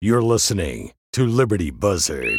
You're 0.00 0.22
listening 0.22 0.92
to 1.12 1.26
Liberty 1.26 1.72
Buzzard 1.72 2.38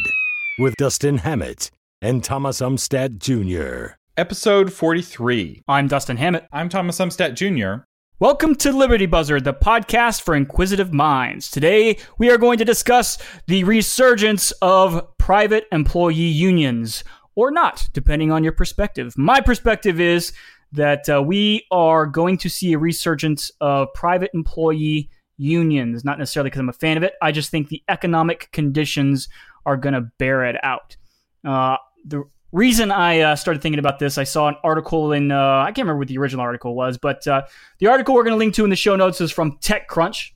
with 0.58 0.74
Dustin 0.76 1.18
Hammett 1.18 1.70
and 2.00 2.24
Thomas 2.24 2.62
Umstattd 2.62 3.18
Jr. 3.18 3.96
Episode 4.16 4.72
43. 4.72 5.60
I'm 5.68 5.86
Dustin 5.86 6.16
Hammett. 6.16 6.46
I'm 6.54 6.70
Thomas 6.70 6.96
Umstattd 6.96 7.34
Jr. 7.34 7.82
Welcome 8.18 8.54
to 8.54 8.72
Liberty 8.72 9.04
Buzzard, 9.04 9.44
the 9.44 9.52
podcast 9.52 10.22
for 10.22 10.34
inquisitive 10.34 10.94
minds. 10.94 11.50
Today, 11.50 11.98
we 12.16 12.30
are 12.30 12.38
going 12.38 12.56
to 12.56 12.64
discuss 12.64 13.18
the 13.46 13.62
resurgence 13.64 14.52
of 14.62 15.06
private 15.18 15.66
employee 15.70 16.14
unions, 16.14 17.04
or 17.34 17.50
not, 17.50 17.90
depending 17.92 18.32
on 18.32 18.42
your 18.42 18.54
perspective. 18.54 19.12
My 19.18 19.42
perspective 19.42 20.00
is 20.00 20.32
that 20.72 21.10
uh, 21.10 21.22
we 21.22 21.66
are 21.70 22.06
going 22.06 22.38
to 22.38 22.48
see 22.48 22.72
a 22.72 22.78
resurgence 22.78 23.52
of 23.60 23.92
private 23.92 24.30
employee 24.32 25.10
unions, 25.40 26.04
not 26.04 26.18
necessarily 26.18 26.50
because 26.50 26.60
I'm 26.60 26.68
a 26.68 26.74
fan 26.74 26.96
of 26.96 27.02
it. 27.02 27.14
I 27.22 27.32
just 27.32 27.50
think 27.50 27.68
the 27.68 27.82
economic 27.88 28.50
conditions 28.52 29.28
are 29.64 29.76
going 29.76 29.94
to 29.94 30.02
bear 30.18 30.44
it 30.44 30.56
out. 30.62 30.96
Uh, 31.44 31.76
the 32.04 32.24
reason 32.52 32.90
I 32.90 33.20
uh, 33.20 33.36
started 33.36 33.62
thinking 33.62 33.78
about 33.78 33.98
this, 33.98 34.18
I 34.18 34.24
saw 34.24 34.48
an 34.48 34.56
article 34.62 35.12
in, 35.12 35.32
uh, 35.32 35.60
I 35.60 35.66
can't 35.66 35.78
remember 35.78 36.00
what 36.00 36.08
the 36.08 36.18
original 36.18 36.42
article 36.42 36.74
was, 36.74 36.98
but 36.98 37.26
uh, 37.26 37.42
the 37.78 37.86
article 37.86 38.14
we're 38.14 38.24
going 38.24 38.34
to 38.34 38.38
link 38.38 38.54
to 38.54 38.64
in 38.64 38.70
the 38.70 38.76
show 38.76 38.96
notes 38.96 39.20
is 39.20 39.30
from 39.30 39.58
TechCrunch. 39.58 40.32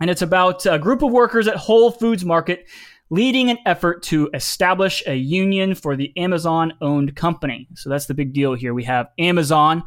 And 0.00 0.10
it's 0.10 0.22
about 0.22 0.66
a 0.66 0.78
group 0.78 1.02
of 1.02 1.12
workers 1.12 1.46
at 1.46 1.56
Whole 1.56 1.90
Foods 1.90 2.24
Market 2.24 2.66
leading 3.10 3.50
an 3.50 3.58
effort 3.66 4.02
to 4.02 4.30
establish 4.32 5.02
a 5.06 5.14
union 5.14 5.74
for 5.74 5.96
the 5.96 6.12
Amazon 6.16 6.72
owned 6.80 7.14
company. 7.14 7.68
So 7.74 7.90
that's 7.90 8.06
the 8.06 8.14
big 8.14 8.32
deal 8.32 8.54
here. 8.54 8.72
We 8.72 8.84
have 8.84 9.08
Amazon 9.18 9.84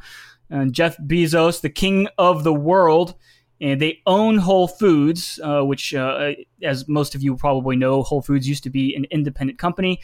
and 0.50 0.74
Jeff 0.74 0.96
Bezos, 0.98 1.62
the 1.62 1.70
king 1.70 2.08
of 2.20 2.44
the 2.44 2.54
world, 2.54 3.16
and 3.62 3.82
they 3.82 4.02
own 4.06 4.38
Whole 4.38 4.68
Foods, 4.68 5.40
uh, 5.44 5.62
which, 5.62 5.94
uh, 5.94 6.32
as 6.62 6.88
most 6.88 7.16
of 7.16 7.24
you 7.24 7.36
probably 7.36 7.76
know, 7.76 8.04
Whole 8.04 8.22
Foods 8.22 8.48
used 8.48 8.64
to 8.64 8.70
be 8.70 8.96
an 8.96 9.06
independent 9.12 9.60
company. 9.60 10.02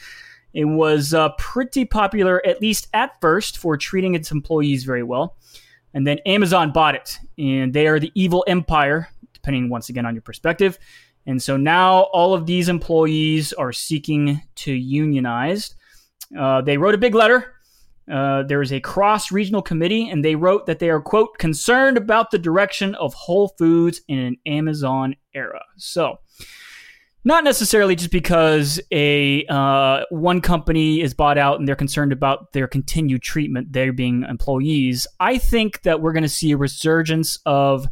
It 0.54 0.66
was 0.66 1.14
uh, 1.14 1.30
pretty 1.38 1.86
popular, 1.86 2.46
at 2.46 2.62
least 2.62 2.88
at 2.94 3.20
first, 3.22 3.58
for 3.58 3.78
treating 3.78 4.16
its 4.16 4.32
employees 4.32 4.84
very 4.84 5.04
well. 5.04 5.38
And 5.94 6.08
then 6.08 6.20
Amazon 6.26 6.72
bought 6.72 6.96
it, 6.96 7.20
and 7.38 7.74
they 7.74 7.88
are 7.88 8.00
the 8.00 8.12
evil 8.16 8.44
empire, 8.48 9.10
depending 9.34 9.70
once 9.70 9.90
again 9.90 10.06
on 10.06 10.16
your 10.16 10.22
perspective. 10.22 10.78
And 11.26 11.42
so 11.42 11.58
now 11.58 12.04
all 12.14 12.34
of 12.34 12.46
these 12.46 12.70
employees 12.70 13.54
are 13.54 13.74
seeking 13.74 14.42
to 14.56 14.72
unionize. 14.72 15.76
Uh, 16.38 16.62
they 16.62 16.78
wrote 16.78 16.96
a 16.96 16.98
big 16.98 17.14
letter. 17.14 17.54
Uh, 18.10 18.44
there 18.44 18.62
is 18.62 18.72
a 18.72 18.80
cross 18.80 19.32
regional 19.32 19.62
committee, 19.62 20.10
and 20.10 20.24
they 20.24 20.36
wrote 20.36 20.66
that 20.66 20.80
they 20.80 20.90
are, 20.90 21.02
quote, 21.02 21.38
concerned 21.38 21.98
about 21.98 22.32
the 22.32 22.40
direction 22.40 22.96
of 22.96 23.14
Whole 23.14 23.50
Foods 23.58 24.02
in 24.08 24.20
an 24.20 24.38
Amazon 24.46 25.16
era. 25.34 25.62
So, 25.78 26.20
not 27.24 27.44
necessarily 27.44 27.96
just 27.96 28.12
because 28.12 28.82
a 28.92 29.46
uh, 29.46 30.04
one 30.10 30.42
company 30.42 31.02
is 31.02 31.14
bought 31.14 31.38
out 31.38 31.60
and 31.60 31.68
they're 31.68 31.76
concerned 31.76 32.12
about 32.12 32.52
their 32.54 32.68
continued 32.68 33.22
treatment, 33.22 33.72
they 33.72 33.90
being 33.92 34.24
employees. 34.24 35.06
I 35.20 35.38
think 35.38 35.84
that 35.84 36.02
we're 36.02 36.14
going 36.14 36.24
to 36.24 36.30
see 36.30 36.52
a 36.52 36.58
resurgence 36.58 37.38
of 37.46 37.88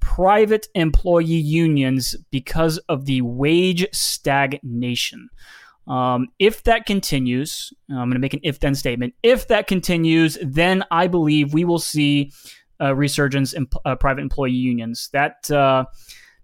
private 0.00 0.68
employee 0.74 1.24
unions 1.24 2.14
because 2.30 2.78
of 2.88 3.04
the 3.06 3.20
wage 3.22 3.86
stagnation. 3.92 5.28
Um, 5.86 6.28
if 6.38 6.62
that 6.64 6.86
continues, 6.86 7.72
I'm 7.90 7.96
going 7.96 8.12
to 8.12 8.18
make 8.18 8.34
an 8.34 8.40
if 8.42 8.60
then 8.60 8.74
statement. 8.74 9.14
If 9.22 9.48
that 9.48 9.66
continues, 9.66 10.38
then 10.42 10.84
I 10.90 11.06
believe 11.06 11.52
we 11.52 11.64
will 11.64 11.78
see 11.78 12.32
a 12.80 12.94
resurgence 12.94 13.52
in 13.52 13.68
uh, 13.84 13.96
private 13.96 14.22
employee 14.22 14.52
unions. 14.52 15.10
That 15.12 15.50
uh, 15.50 15.84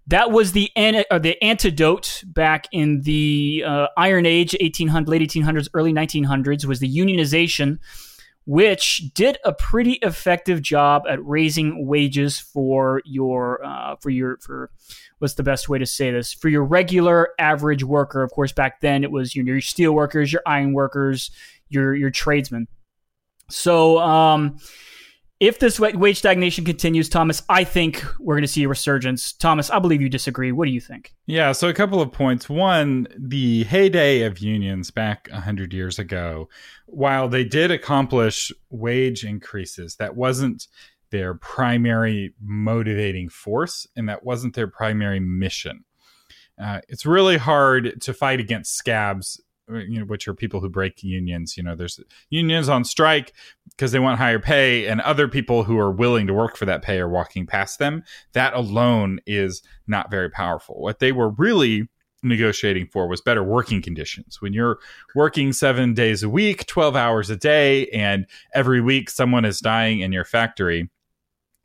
that 0.07 0.31
was 0.31 0.51
the 0.51 0.69
an- 0.75 1.05
the 1.21 1.41
antidote 1.43 2.23
back 2.25 2.67
in 2.71 3.01
the 3.01 3.63
uh, 3.65 3.87
Iron 3.97 4.25
Age, 4.25 4.55
1800, 4.61 5.09
late 5.09 5.21
1800s, 5.21 5.67
early 5.73 5.93
1900s, 5.93 6.65
was 6.65 6.79
the 6.79 6.93
unionization 6.93 7.79
which 8.45 9.11
did 9.13 9.37
a 9.45 9.53
pretty 9.53 9.93
effective 10.01 10.61
job 10.61 11.03
at 11.07 11.23
raising 11.23 11.85
wages 11.85 12.39
for 12.39 13.01
your 13.05 13.63
uh, 13.63 13.95
for 14.01 14.09
your 14.09 14.37
for 14.37 14.71
what's 15.21 15.35
the 15.35 15.43
best 15.43 15.69
way 15.69 15.77
to 15.77 15.85
say 15.85 16.09
this 16.09 16.33
for 16.33 16.49
your 16.49 16.63
regular 16.63 17.29
average 17.37 17.83
worker. 17.83 18.23
Of 18.23 18.31
course, 18.31 18.51
back 18.51 18.81
then 18.81 19.03
it 19.03 19.11
was 19.11 19.35
your, 19.35 19.45
your 19.45 19.61
steel 19.61 19.93
workers, 19.93 20.33
your 20.33 20.41
iron 20.45 20.73
workers, 20.73 21.29
your 21.69 21.93
your 21.95 22.09
tradesmen. 22.09 22.67
So. 23.49 23.99
Um, 23.99 24.57
if 25.41 25.57
this 25.57 25.79
wage 25.79 26.19
stagnation 26.19 26.65
continues, 26.65 27.09
Thomas, 27.09 27.41
I 27.49 27.63
think 27.63 28.05
we're 28.19 28.35
going 28.35 28.43
to 28.43 28.47
see 28.47 28.61
a 28.61 28.67
resurgence. 28.67 29.33
Thomas, 29.33 29.71
I 29.71 29.79
believe 29.79 29.99
you 29.99 30.07
disagree. 30.07 30.51
What 30.51 30.65
do 30.65 30.71
you 30.71 30.79
think? 30.79 31.15
Yeah, 31.25 31.51
so 31.53 31.67
a 31.67 31.73
couple 31.73 31.99
of 31.99 32.11
points. 32.11 32.47
One, 32.47 33.07
the 33.17 33.63
heyday 33.63 34.21
of 34.21 34.37
unions 34.37 34.91
back 34.91 35.27
100 35.31 35.73
years 35.73 35.97
ago, 35.97 36.47
while 36.85 37.27
they 37.27 37.43
did 37.43 37.71
accomplish 37.71 38.51
wage 38.69 39.25
increases, 39.25 39.95
that 39.95 40.15
wasn't 40.15 40.67
their 41.11 41.33
primary 41.35 42.33
motivating 42.41 43.29
force 43.29 43.87
and 43.95 44.09
that 44.09 44.23
wasn't 44.23 44.55
their 44.55 44.67
primary 44.67 45.19
mission. 45.19 45.83
Uh, 46.61 46.79
it's 46.89 47.05
really 47.05 47.37
hard 47.37 48.01
to 48.01 48.13
fight 48.13 48.39
against 48.39 48.75
scabs 48.75 49.39
you 49.71 49.99
know 49.99 50.05
which 50.05 50.27
are 50.27 50.33
people 50.33 50.59
who 50.59 50.69
break 50.69 51.03
unions. 51.03 51.57
You 51.57 51.63
know 51.63 51.75
there's 51.75 51.99
unions 52.29 52.69
on 52.69 52.83
strike 52.83 53.33
because 53.69 53.91
they 53.91 53.99
want 53.99 54.19
higher 54.19 54.39
pay 54.39 54.87
and 54.87 55.01
other 55.01 55.27
people 55.27 55.63
who 55.63 55.77
are 55.77 55.91
willing 55.91 56.27
to 56.27 56.33
work 56.33 56.55
for 56.55 56.65
that 56.65 56.81
pay 56.81 56.99
are 56.99 57.09
walking 57.09 57.45
past 57.45 57.79
them. 57.79 58.03
That 58.33 58.53
alone 58.53 59.19
is 59.25 59.61
not 59.87 60.11
very 60.11 60.29
powerful. 60.29 60.81
What 60.81 60.99
they 60.99 61.11
were 61.11 61.29
really 61.29 61.87
negotiating 62.23 62.87
for 62.87 63.07
was 63.07 63.21
better 63.21 63.43
working 63.43 63.81
conditions. 63.81 64.41
When 64.41 64.53
you're 64.53 64.77
working 65.15 65.53
7 65.53 65.95
days 65.95 66.21
a 66.21 66.29
week 66.29 66.67
12 66.67 66.95
hours 66.95 67.29
a 67.31 67.35
day 67.35 67.87
and 67.87 68.27
every 68.53 68.79
week 68.79 69.09
someone 69.09 69.43
is 69.43 69.59
dying 69.59 70.01
in 70.01 70.11
your 70.11 70.25
factory 70.25 70.89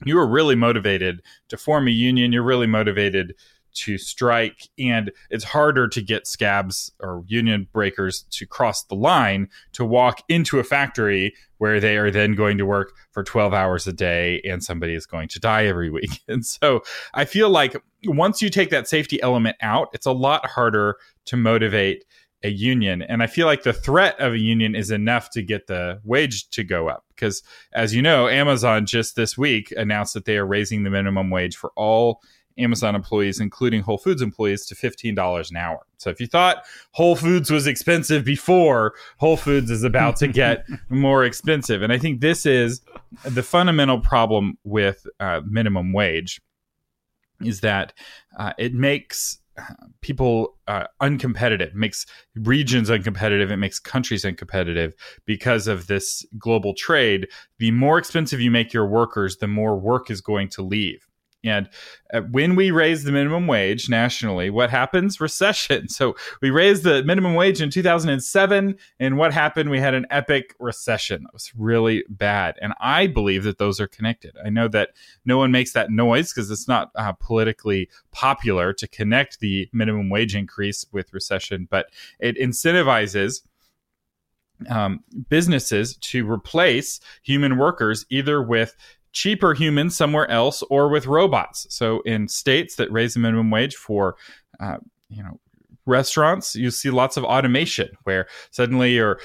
you 0.05 0.19
are 0.19 0.27
really 0.27 0.55
motivated 0.55 1.23
to 1.49 1.57
form 1.57 1.89
a 1.89 1.91
union 1.91 2.33
you're 2.33 2.43
really 2.43 2.67
motivated 2.67 3.35
to 3.77 3.99
strike, 3.99 4.69
and 4.79 5.13
it's 5.31 5.45
harder 5.45 5.87
to 5.87 6.03
get 6.03 6.27
scabs 6.27 6.91
or 7.01 7.23
union 7.27 7.69
breakers 7.73 8.25
to 8.31 8.47
cross 8.47 8.83
the 8.85 8.95
line 8.95 9.49
to 9.73 9.85
walk 9.85 10.23
into 10.29 10.59
a 10.59 10.65
factory 10.65 11.35
where 11.59 11.79
they 11.79 11.97
are 11.97 12.11
then 12.11 12.35
going 12.35 12.59
to 12.59 12.67
work 12.67 12.93
for 13.13 13.23
12 13.23 13.53
hours 13.53 13.87
a 13.87 13.93
day 13.93 14.41
and 14.45 14.65
somebody 14.65 14.95
is 14.95 15.07
going 15.07 15.29
to 15.29 15.39
die 15.39 15.67
every 15.67 15.91
week. 15.91 16.23
And 16.29 16.45
so 16.45 16.83
I 17.15 17.25
feel 17.25 17.51
like 17.51 17.77
once 18.05 18.43
you 18.43 18.51
take 18.51 18.71
that 18.71 18.89
safety 18.89 19.23
element 19.23 19.57
out, 19.61 19.89
it's 19.93 20.07
a 20.07 20.13
lot 20.13 20.45
harder 20.45 20.97
to 21.27 21.37
motivate 21.37 22.05
a 22.43 22.49
union. 22.49 23.03
And 23.03 23.23
I 23.23 23.27
feel 23.27 23.47
like 23.47 23.63
the 23.63 23.73
threat 23.73 24.19
of 24.21 24.35
a 24.35 24.39
union 24.39 24.75
is 24.75 24.91
enough 24.91 25.31
to 25.31 25.43
get 25.43 25.67
the 25.67 26.01
wage 26.05 26.49
to 26.51 26.65
go 26.65 26.89
up. 26.89 27.05
Because 27.09 27.43
as 27.73 27.95
you 27.95 28.03
know, 28.03 28.29
Amazon 28.29 28.87
just 28.87 29.17
this 29.17 29.37
week 29.39 29.73
announced 29.77 30.15
that 30.15 30.25
they 30.25 30.37
are 30.37 30.47
raising 30.47 30.83
the 30.83 30.91
minimum 30.91 31.31
wage 31.31 31.57
for 31.57 31.73
all 31.77 32.21
Amazon 32.59 32.95
employees, 32.95 33.41
including 33.41 33.83
Whole 33.83 33.99
Foods 33.99 34.23
employees, 34.23 34.65
to 34.67 34.75
$15 34.75 35.51
an 35.51 35.57
hour. 35.57 35.81
So 35.99 36.11
if 36.11 36.21
you 36.21 36.27
thought 36.27 36.65
Whole 36.93 37.17
Foods 37.17 37.51
was 37.51 37.67
expensive 37.67 38.25
before, 38.25 38.95
Whole 39.19 39.37
Foods 39.37 39.71
is 39.71 39.83
about 39.83 40.17
to 40.17 40.29
get 40.29 40.65
more 40.89 41.25
expensive. 41.25 41.83
And 41.83 41.93
I 41.93 41.99
think 41.99 42.21
this 42.21 42.47
is 42.47 42.81
the 43.25 43.43
fundamental 43.43 44.01
problem 44.01 44.59
with 44.65 45.07
uh, 45.21 45.43
minimum 45.47 45.93
wage 45.93 46.41
is 47.41 47.61
that 47.61 47.93
uh, 48.39 48.53
it 48.59 48.73
makes 48.73 49.39
people 50.01 50.57
uh, 50.69 50.85
uncompetitive, 51.01 51.75
makes 51.75 52.07
regions 52.35 52.91
uncompetitive, 52.91 53.51
it 53.51 53.57
makes 53.57 53.79
countries 53.79 54.25
uncompetitive 54.25 54.93
because 55.25 55.67
of 55.67 55.87
this 55.87 56.25
global 56.39 56.75
trade. 56.75 57.29
The 57.59 57.71
more 57.71 57.99
expensive 57.99 58.41
you 58.41 58.51
make 58.51 58.73
your 58.73 58.87
workers, 58.87 59.39
the 59.39 59.49
more 59.49 59.79
work 59.79 60.11
is 60.11 60.21
going 60.21 60.49
to 60.51 60.63
leave. 60.63 61.06
And 61.47 61.69
uh, 62.13 62.21
when 62.31 62.57
we 62.57 62.71
raise 62.71 63.05
the 63.05 63.13
minimum 63.13 63.47
wage 63.47 63.89
nationally, 63.89 64.51
what 64.51 64.71
happens? 64.71 65.21
Recession. 65.21 65.87
So 65.97 66.15
we 66.43 66.51
raised 66.51 66.83
the 66.83 67.03
minimum 67.05 67.35
wage 67.35 67.63
in 67.63 67.71
2007, 67.71 68.77
and 69.01 69.17
what 69.17 69.33
happened? 69.33 69.71
We 69.71 69.81
had 69.81 69.95
an 69.95 70.07
epic 70.11 70.55
recession. 70.59 71.23
It 71.23 71.33
was 71.33 71.53
really 71.57 72.05
bad. 72.11 72.57
And 72.61 72.75
I 72.81 73.07
believe 73.07 73.45
that 73.45 73.57
those 73.57 73.81
are 73.81 73.87
connected. 73.87 74.37
I 74.45 74.51
know 74.51 74.69
that 74.69 74.91
no 75.25 75.39
one 75.39 75.51
makes 75.51 75.73
that 75.73 75.91
noise 75.91 76.33
because 76.33 76.51
it's 76.51 76.69
not 76.69 76.91
uh, 76.97 77.13
politically 77.13 77.89
popular 78.13 78.75
to 78.75 78.87
connect 78.87 79.41
the 79.41 79.71
minimum 79.73 80.11
wage 80.11 80.37
increase 80.37 80.85
with 80.93 81.15
recession, 81.15 81.67
but 81.71 81.87
it 82.19 82.37
incentivizes. 82.39 83.43
Um, 84.71 85.05
businesses 85.29 85.99
to 85.99 86.27
replace 86.27 86.99
human 87.23 87.59
workers 87.59 88.07
either 88.09 88.41
with 88.41 88.75
cheaper 89.17 89.55
humans 89.55 89.97
somewhere 89.97 90.31
else 90.31 90.63
or 90.69 90.91
with 90.91 91.07
robots. 91.07 91.67
So 91.71 92.03
in 92.03 92.29
states 92.29 92.77
that 92.77 92.93
raise 92.93 93.15
the 93.15 93.21
minimum 93.21 93.51
wage 93.51 93.75
for, 93.75 94.15
uh, 94.61 94.77
you 95.09 95.23
know, 95.23 95.41
restaurants, 95.87 96.55
you 96.55 96.71
see 96.71 96.91
lots 96.91 97.17
of 97.17 97.25
automation 97.25 97.89
where 98.05 98.27
suddenly 98.51 98.93
you're 98.93 99.19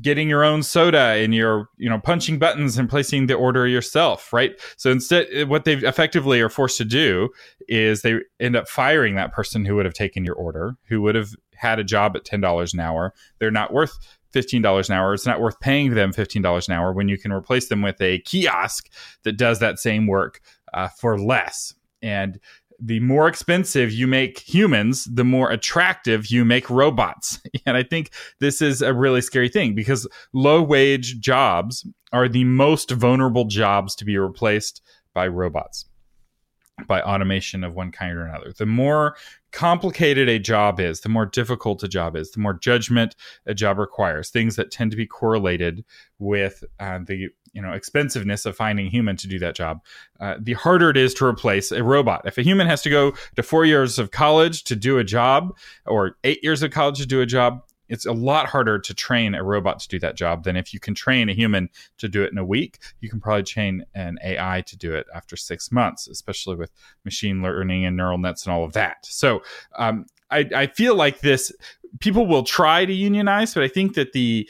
getting 0.00 0.30
your 0.30 0.42
own 0.42 0.62
soda 0.62 1.16
and 1.22 1.34
you're, 1.34 1.68
you 1.76 1.90
know, 1.90 1.98
punching 1.98 2.38
buttons 2.38 2.78
and 2.78 2.88
placing 2.88 3.26
the 3.26 3.34
order 3.34 3.66
yourself, 3.66 4.32
right? 4.32 4.58
So 4.78 4.90
instead, 4.90 5.50
what 5.50 5.66
they 5.66 5.74
effectively 5.74 6.40
are 6.40 6.48
forced 6.48 6.78
to 6.78 6.86
do 6.86 7.28
is 7.68 8.00
they 8.00 8.20
end 8.40 8.56
up 8.56 8.68
firing 8.68 9.16
that 9.16 9.34
person 9.34 9.66
who 9.66 9.76
would 9.76 9.84
have 9.84 9.92
taken 9.92 10.24
your 10.24 10.36
order, 10.36 10.76
who 10.88 11.02
would 11.02 11.14
have 11.14 11.28
had 11.56 11.78
a 11.78 11.84
job 11.84 12.16
at 12.16 12.24
$10 12.24 12.72
an 12.72 12.80
hour. 12.80 13.12
They're 13.38 13.50
not 13.50 13.74
worth 13.74 13.98
$15 14.36 14.88
an 14.88 14.94
hour. 14.94 15.14
It's 15.14 15.26
not 15.26 15.40
worth 15.40 15.58
paying 15.60 15.94
them 15.94 16.12
$15 16.12 16.68
an 16.68 16.74
hour 16.74 16.92
when 16.92 17.08
you 17.08 17.18
can 17.18 17.32
replace 17.32 17.68
them 17.68 17.82
with 17.82 18.00
a 18.00 18.18
kiosk 18.20 18.90
that 19.22 19.36
does 19.36 19.58
that 19.60 19.78
same 19.78 20.06
work 20.06 20.40
uh, 20.74 20.88
for 20.88 21.18
less. 21.18 21.74
And 22.02 22.38
the 22.78 23.00
more 23.00 23.26
expensive 23.26 23.90
you 23.90 24.06
make 24.06 24.38
humans, 24.38 25.06
the 25.06 25.24
more 25.24 25.50
attractive 25.50 26.26
you 26.26 26.44
make 26.44 26.68
robots. 26.68 27.40
And 27.64 27.76
I 27.76 27.82
think 27.82 28.12
this 28.38 28.62
is 28.62 28.80
a 28.80 28.94
really 28.94 29.20
scary 29.20 29.48
thing 29.48 29.74
because 29.74 30.06
low 30.32 30.62
wage 30.62 31.18
jobs 31.18 31.84
are 32.12 32.28
the 32.28 32.44
most 32.44 32.92
vulnerable 32.92 33.46
jobs 33.46 33.96
to 33.96 34.04
be 34.04 34.16
replaced 34.16 34.82
by 35.14 35.26
robots, 35.26 35.86
by 36.86 37.00
automation 37.00 37.64
of 37.64 37.74
one 37.74 37.90
kind 37.90 38.16
or 38.16 38.26
another. 38.26 38.52
The 38.52 38.66
more 38.66 39.16
complicated 39.50 40.28
a 40.28 40.38
job 40.38 40.78
is, 40.78 41.00
the 41.00 41.08
more 41.08 41.26
difficult 41.26 41.82
a 41.82 41.88
job 41.88 42.16
is, 42.16 42.32
the 42.32 42.40
more 42.40 42.52
judgment 42.52 43.16
a 43.46 43.54
job 43.54 43.78
requires, 43.78 44.28
things 44.28 44.56
that 44.56 44.70
tend 44.70 44.90
to 44.90 44.96
be 44.96 45.06
correlated 45.06 45.84
with 46.18 46.64
uh, 46.78 46.98
the 47.06 47.28
you 47.52 47.62
know 47.62 47.72
expensiveness 47.72 48.44
of 48.44 48.54
finding 48.54 48.86
a 48.86 48.90
human 48.90 49.16
to 49.16 49.26
do 49.26 49.38
that 49.38 49.54
job 49.54 49.82
uh, 50.20 50.34
the 50.38 50.52
harder 50.52 50.90
it 50.90 50.96
is 50.98 51.14
to 51.14 51.24
replace 51.24 51.72
a 51.72 51.82
robot 51.82 52.20
if 52.26 52.36
a 52.36 52.42
human 52.42 52.66
has 52.66 52.82
to 52.82 52.90
go 52.90 53.14
to 53.34 53.42
four 53.42 53.64
years 53.64 53.98
of 53.98 54.10
college 54.10 54.62
to 54.62 54.76
do 54.76 54.98
a 54.98 55.04
job 55.04 55.56
or 55.86 56.18
eight 56.22 56.44
years 56.44 56.62
of 56.62 56.70
college 56.70 56.98
to 56.98 57.06
do 57.06 57.22
a 57.22 57.26
job 57.26 57.62
it's 57.88 58.06
a 58.06 58.12
lot 58.12 58.46
harder 58.46 58.78
to 58.78 58.94
train 58.94 59.34
a 59.34 59.42
robot 59.42 59.78
to 59.80 59.88
do 59.88 59.98
that 60.00 60.16
job 60.16 60.44
than 60.44 60.56
if 60.56 60.74
you 60.74 60.80
can 60.80 60.94
train 60.94 61.28
a 61.28 61.32
human 61.32 61.68
to 61.98 62.08
do 62.08 62.22
it 62.22 62.32
in 62.32 62.38
a 62.38 62.44
week. 62.44 62.78
You 63.00 63.08
can 63.08 63.20
probably 63.20 63.44
train 63.44 63.84
an 63.94 64.18
AI 64.24 64.62
to 64.66 64.76
do 64.76 64.94
it 64.94 65.06
after 65.14 65.36
six 65.36 65.70
months, 65.70 66.08
especially 66.08 66.56
with 66.56 66.70
machine 67.04 67.42
learning 67.42 67.84
and 67.84 67.96
neural 67.96 68.18
nets 68.18 68.46
and 68.46 68.52
all 68.52 68.64
of 68.64 68.72
that. 68.72 68.98
So 69.04 69.42
um, 69.78 70.06
I, 70.30 70.48
I 70.54 70.66
feel 70.66 70.94
like 70.94 71.20
this 71.20 71.52
people 72.00 72.26
will 72.26 72.42
try 72.42 72.84
to 72.84 72.92
unionize, 72.92 73.54
but 73.54 73.62
I 73.62 73.68
think 73.68 73.94
that 73.94 74.12
the 74.12 74.48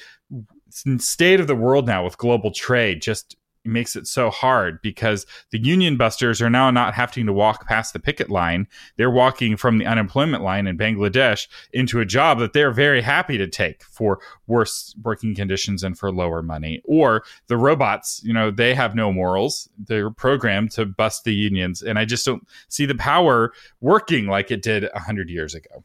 state 0.98 1.40
of 1.40 1.46
the 1.46 1.54
world 1.54 1.86
now 1.86 2.04
with 2.04 2.18
global 2.18 2.50
trade 2.50 3.00
just 3.00 3.36
makes 3.68 3.96
it 3.96 4.06
so 4.06 4.30
hard 4.30 4.80
because 4.82 5.26
the 5.50 5.58
union 5.58 5.96
busters 5.96 6.40
are 6.42 6.50
now 6.50 6.70
not 6.70 6.94
having 6.94 7.26
to 7.26 7.32
walk 7.32 7.66
past 7.66 7.92
the 7.92 7.98
picket 7.98 8.30
line. 8.30 8.66
They're 8.96 9.10
walking 9.10 9.56
from 9.56 9.78
the 9.78 9.86
unemployment 9.86 10.42
line 10.42 10.66
in 10.66 10.78
Bangladesh 10.78 11.48
into 11.72 12.00
a 12.00 12.04
job 12.04 12.38
that 12.38 12.52
they're 12.52 12.72
very 12.72 13.02
happy 13.02 13.38
to 13.38 13.46
take 13.46 13.82
for 13.84 14.20
worse 14.46 14.94
working 15.02 15.34
conditions 15.34 15.82
and 15.82 15.98
for 15.98 16.12
lower 16.12 16.42
money. 16.42 16.82
Or 16.84 17.24
the 17.48 17.56
robots, 17.56 18.20
you 18.24 18.32
know, 18.32 18.50
they 18.50 18.74
have 18.74 18.94
no 18.94 19.12
morals. 19.12 19.68
They're 19.78 20.10
programmed 20.10 20.70
to 20.72 20.86
bust 20.86 21.24
the 21.24 21.34
unions. 21.34 21.82
And 21.82 21.98
I 21.98 22.04
just 22.04 22.24
don't 22.26 22.46
see 22.68 22.86
the 22.86 22.94
power 22.94 23.52
working 23.80 24.26
like 24.26 24.50
it 24.50 24.62
did 24.62 24.88
100 24.92 25.30
years 25.30 25.54
ago. 25.54 25.84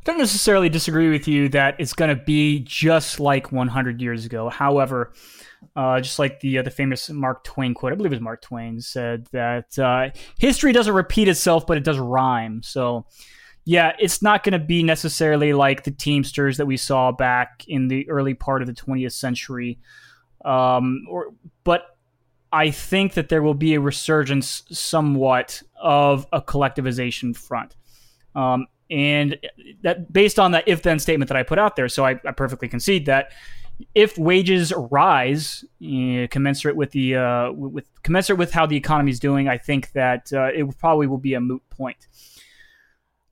I 0.00 0.02
don't 0.04 0.18
necessarily 0.18 0.70
disagree 0.70 1.10
with 1.10 1.28
you 1.28 1.50
that 1.50 1.76
it's 1.78 1.92
going 1.92 2.08
to 2.08 2.22
be 2.22 2.60
just 2.60 3.20
like 3.20 3.52
100 3.52 4.00
years 4.00 4.24
ago. 4.24 4.48
However, 4.48 5.12
uh, 5.76 6.00
just 6.00 6.18
like 6.18 6.40
the 6.40 6.58
uh, 6.58 6.62
the 6.62 6.70
famous 6.70 7.10
Mark 7.10 7.44
Twain 7.44 7.74
quote, 7.74 7.92
I 7.92 7.96
believe 7.96 8.12
it 8.12 8.16
was 8.16 8.22
Mark 8.22 8.40
Twain 8.40 8.80
said 8.80 9.26
that 9.32 9.78
uh, 9.78 10.08
history 10.38 10.72
doesn't 10.72 10.94
repeat 10.94 11.28
itself, 11.28 11.66
but 11.66 11.76
it 11.76 11.84
does 11.84 11.98
rhyme. 11.98 12.62
So, 12.62 13.04
yeah, 13.66 13.92
it's 13.98 14.22
not 14.22 14.42
going 14.42 14.54
to 14.54 14.58
be 14.58 14.82
necessarily 14.82 15.52
like 15.52 15.84
the 15.84 15.90
Teamsters 15.90 16.56
that 16.56 16.66
we 16.66 16.78
saw 16.78 17.12
back 17.12 17.64
in 17.68 17.88
the 17.88 18.08
early 18.08 18.32
part 18.32 18.62
of 18.62 18.68
the 18.68 18.74
20th 18.74 19.12
century. 19.12 19.78
Um, 20.46 21.04
or, 21.10 21.34
but 21.62 21.98
I 22.50 22.70
think 22.70 23.14
that 23.14 23.28
there 23.28 23.42
will 23.42 23.52
be 23.52 23.74
a 23.74 23.80
resurgence 23.80 24.62
somewhat 24.70 25.62
of 25.78 26.26
a 26.32 26.40
collectivization 26.40 27.36
front. 27.36 27.76
Um, 28.34 28.66
and 28.90 29.38
that 29.82 30.12
based 30.12 30.38
on 30.38 30.52
that 30.52 30.64
if 30.66 30.82
then 30.82 30.98
statement 30.98 31.28
that 31.28 31.36
I 31.36 31.42
put 31.42 31.58
out 31.58 31.76
there, 31.76 31.88
so 31.88 32.04
I, 32.04 32.20
I 32.24 32.32
perfectly 32.32 32.68
concede 32.68 33.06
that 33.06 33.32
if 33.94 34.18
wages 34.18 34.72
rise 34.76 35.64
uh, 35.82 36.26
commensurate 36.30 36.76
with 36.76 36.90
the 36.90 37.16
uh, 37.16 37.52
with 37.52 37.86
commensurate 38.02 38.38
with 38.38 38.52
how 38.52 38.66
the 38.66 38.76
economy 38.76 39.10
is 39.10 39.20
doing, 39.20 39.48
I 39.48 39.58
think 39.58 39.92
that 39.92 40.32
uh, 40.32 40.50
it 40.54 40.66
probably 40.78 41.06
will 41.06 41.18
be 41.18 41.34
a 41.34 41.40
moot 41.40 41.62
point. 41.70 42.08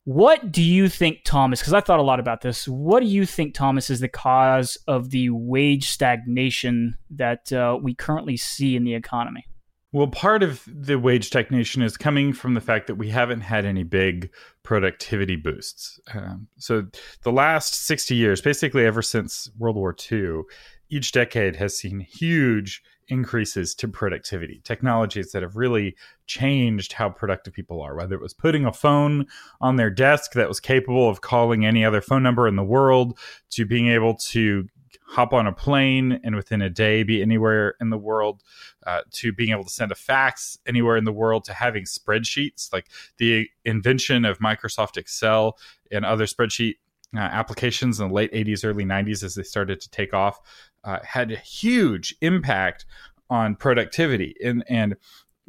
What 0.05 0.51
do 0.51 0.63
you 0.63 0.89
think, 0.89 1.25
Thomas? 1.25 1.61
Because 1.61 1.75
I 1.75 1.83
thought 1.83 1.99
a 1.99 2.03
lot 2.03 2.19
about 2.19 2.41
this. 2.41 2.67
What 2.67 3.01
do 3.01 3.07
you 3.07 3.27
think, 3.27 3.53
Thomas, 3.53 3.91
is 3.91 4.01
the 4.01 4.09
cause 4.09 4.79
of 4.87 5.11
the 5.11 5.29
wage 5.29 5.91
stagnation 5.91 6.97
that 7.11 7.53
uh, 7.53 7.79
we 7.79 7.95
currently 7.95 8.39
see 8.39 8.75
in 8.75 8.85
the 8.85 8.95
economy? 8.95 9.47
Well, 9.93 10.07
part 10.07 10.43
of 10.43 10.63
the 10.67 10.99
wage 10.99 11.27
stagnation 11.27 11.83
is 11.83 11.99
coming 11.99 12.33
from 12.33 12.55
the 12.55 12.61
fact 12.63 12.87
that 12.87 12.95
we 12.95 13.11
haven't 13.11 13.43
had 13.43 13.67
any 13.67 13.83
big 13.83 14.31
productivity 14.69 15.35
boosts. 15.35 15.99
Um, 16.13 16.47
so, 16.59 16.85
the 17.23 17.33
last 17.33 17.87
60 17.87 18.15
years, 18.15 18.43
basically 18.43 18.85
ever 18.85 19.01
since 19.01 19.51
World 19.57 19.77
War 19.77 19.97
II, 20.13 20.43
each 20.91 21.11
decade 21.13 21.57
has 21.57 21.75
seen 21.75 22.01
huge 22.01 22.83
increases 23.09 23.75
to 23.77 23.89
productivity, 23.89 24.61
technologies 24.65 25.33
that 25.33 25.41
have 25.41 25.57
really 25.57 25.97
changed 26.27 26.93
how 26.93 27.09
productive 27.09 27.55
people 27.55 27.81
are, 27.81 27.97
whether 27.97 28.15
it 28.15 28.21
was 28.21 28.35
putting 28.35 28.67
a 28.67 28.73
phone 28.73 29.25
on 29.63 29.77
their 29.77 29.89
desk 29.89 30.33
that 30.33 30.49
was 30.49 30.61
capable 30.61 31.09
of 31.09 31.23
calling 31.23 31.65
any 31.65 31.83
other 31.83 32.03
phone 32.03 32.23
number 32.23 32.47
in 32.47 32.57
the 32.57 32.63
world, 32.63 33.19
to 33.49 33.65
being 33.65 33.89
able 33.89 34.17
to 34.17 34.69
hop 35.09 35.33
on 35.33 35.47
a 35.47 35.53
plane 35.53 36.21
and 36.23 36.37
within 36.37 36.61
a 36.61 36.69
day 36.69 37.03
be 37.03 37.23
anywhere 37.23 37.75
in 37.81 37.89
the 37.89 37.97
world 37.97 38.43
uh, 38.87 39.01
to 39.11 39.33
being 39.33 39.51
able 39.51 39.65
to 39.65 39.71
send 39.71 39.91
a 39.91 39.95
fax 39.95 40.59
anywhere 40.67 40.99
in 40.99 41.05
the 41.05 41.13
world 41.13 41.45
to 41.45 41.55
having 41.55 41.85
spreadsheets. 41.85 42.71
Like 42.73 42.89
the 43.17 43.49
invention 43.65 44.27
of 44.27 44.39
microsoft 44.39 44.99
excel 44.99 45.59
and 45.91 46.05
other 46.05 46.27
spreadsheet 46.27 46.75
uh, 47.17 47.21
applications 47.21 47.99
in 47.99 48.09
the 48.09 48.15
late 48.15 48.31
80s 48.33 48.67
early 48.67 48.85
90s 48.85 49.23
as 49.23 49.35
they 49.35 49.43
started 49.43 49.81
to 49.81 49.91
take 49.91 50.13
off 50.13 50.41
uh, 50.85 50.99
had 51.03 51.33
a 51.33 51.37
huge 51.37 52.15
impact 52.21 52.85
on 53.31 53.57
productivity. 53.57 54.35
And 54.45 54.63
and 54.69 54.95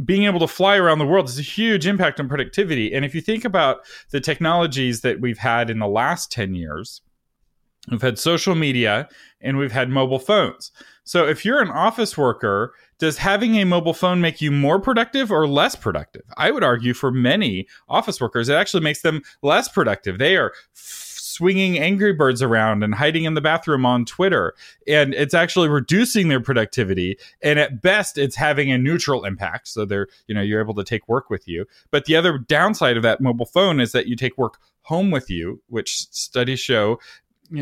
being 0.04 0.24
able 0.24 0.40
to 0.40 0.48
fly 0.48 0.78
around 0.78 1.00
the 1.00 1.06
world 1.06 1.28
is 1.28 1.38
a 1.38 1.42
huge 1.42 1.86
impact 1.86 2.22
on 2.22 2.30
productivity. 2.30 2.94
And 2.94 3.04
if 3.04 3.14
you 3.14 3.20
think 3.20 3.44
about 3.44 3.80
the 4.12 4.22
technologies 4.22 5.02
that 5.02 5.20
we've 5.20 5.38
had 5.38 5.70
in 5.70 5.80
the 5.80 5.88
last 5.88 6.32
10 6.32 6.56
years 6.56 7.02
We've 7.90 8.02
had 8.02 8.20
social 8.20 8.56
media 8.56 9.08
and 9.42 9.58
we've 9.58 9.72
had 9.72 9.90
mobile 9.90 10.20
phones. 10.20 10.72
So 11.04 11.26
if 11.28 11.44
you're 11.46 11.62
an 11.62 11.72
office 11.72 12.18
worker, 12.18 12.74
does 13.00 13.18
having 13.18 13.56
a 13.56 13.66
mobile 13.66 13.94
phone 13.94 14.22
make 14.22 14.42
you 14.42 14.52
more 14.52 14.80
productive 14.80 15.32
or 15.32 15.48
less 15.48 15.76
productive? 15.76 16.24
I 16.38 16.52
would 16.52 16.64
argue 16.64 16.94
for 16.94 17.12
many 17.12 17.68
office 17.88 18.20
workers, 18.20 18.50
it 18.50 18.54
actually 18.54 18.84
makes 18.84 19.02
them 19.02 19.22
less 19.42 19.70
productive. 19.70 20.20
They 20.20 20.36
are 20.36 20.52
f- 20.76 21.06
swinging 21.40 21.80
Angry 21.80 22.12
Birds 22.12 22.42
around 22.42 22.84
and 22.84 22.94
hiding 22.94 23.24
in 23.24 23.34
the 23.34 23.42
bathroom 23.42 23.86
on 23.86 24.04
Twitter. 24.04 24.54
And 24.88 25.14
it's 25.14 25.34
actually 25.34 25.70
reducing 25.70 26.28
their 26.28 26.42
productivity. 26.42 27.18
And 27.42 27.58
at 27.58 27.82
best, 27.82 28.18
it's 28.18 28.36
having 28.36 28.70
a 28.72 28.78
neutral 28.78 29.24
impact. 29.24 29.70
So 29.70 29.86
they're, 29.86 30.08
you 30.28 30.36
know, 30.36 30.42
you're 30.42 30.62
able 30.62 30.74
to 30.76 30.84
take 30.84 31.08
work 31.08 31.30
with 31.30 31.48
you. 31.48 31.66
But 31.92 32.06
the 32.06 32.18
other 32.18 32.38
downside 32.38 32.98
of 32.98 33.04
that 33.04 33.22
mobile 33.22 33.46
phone 33.46 33.80
is 33.80 33.94
that 33.94 34.08
you 34.08 34.18
take 34.18 34.38
work 34.38 34.58
home 34.82 35.12
with 35.12 35.30
you, 35.30 35.62
which 35.68 36.08
studies 36.12 36.60
show 36.60 37.00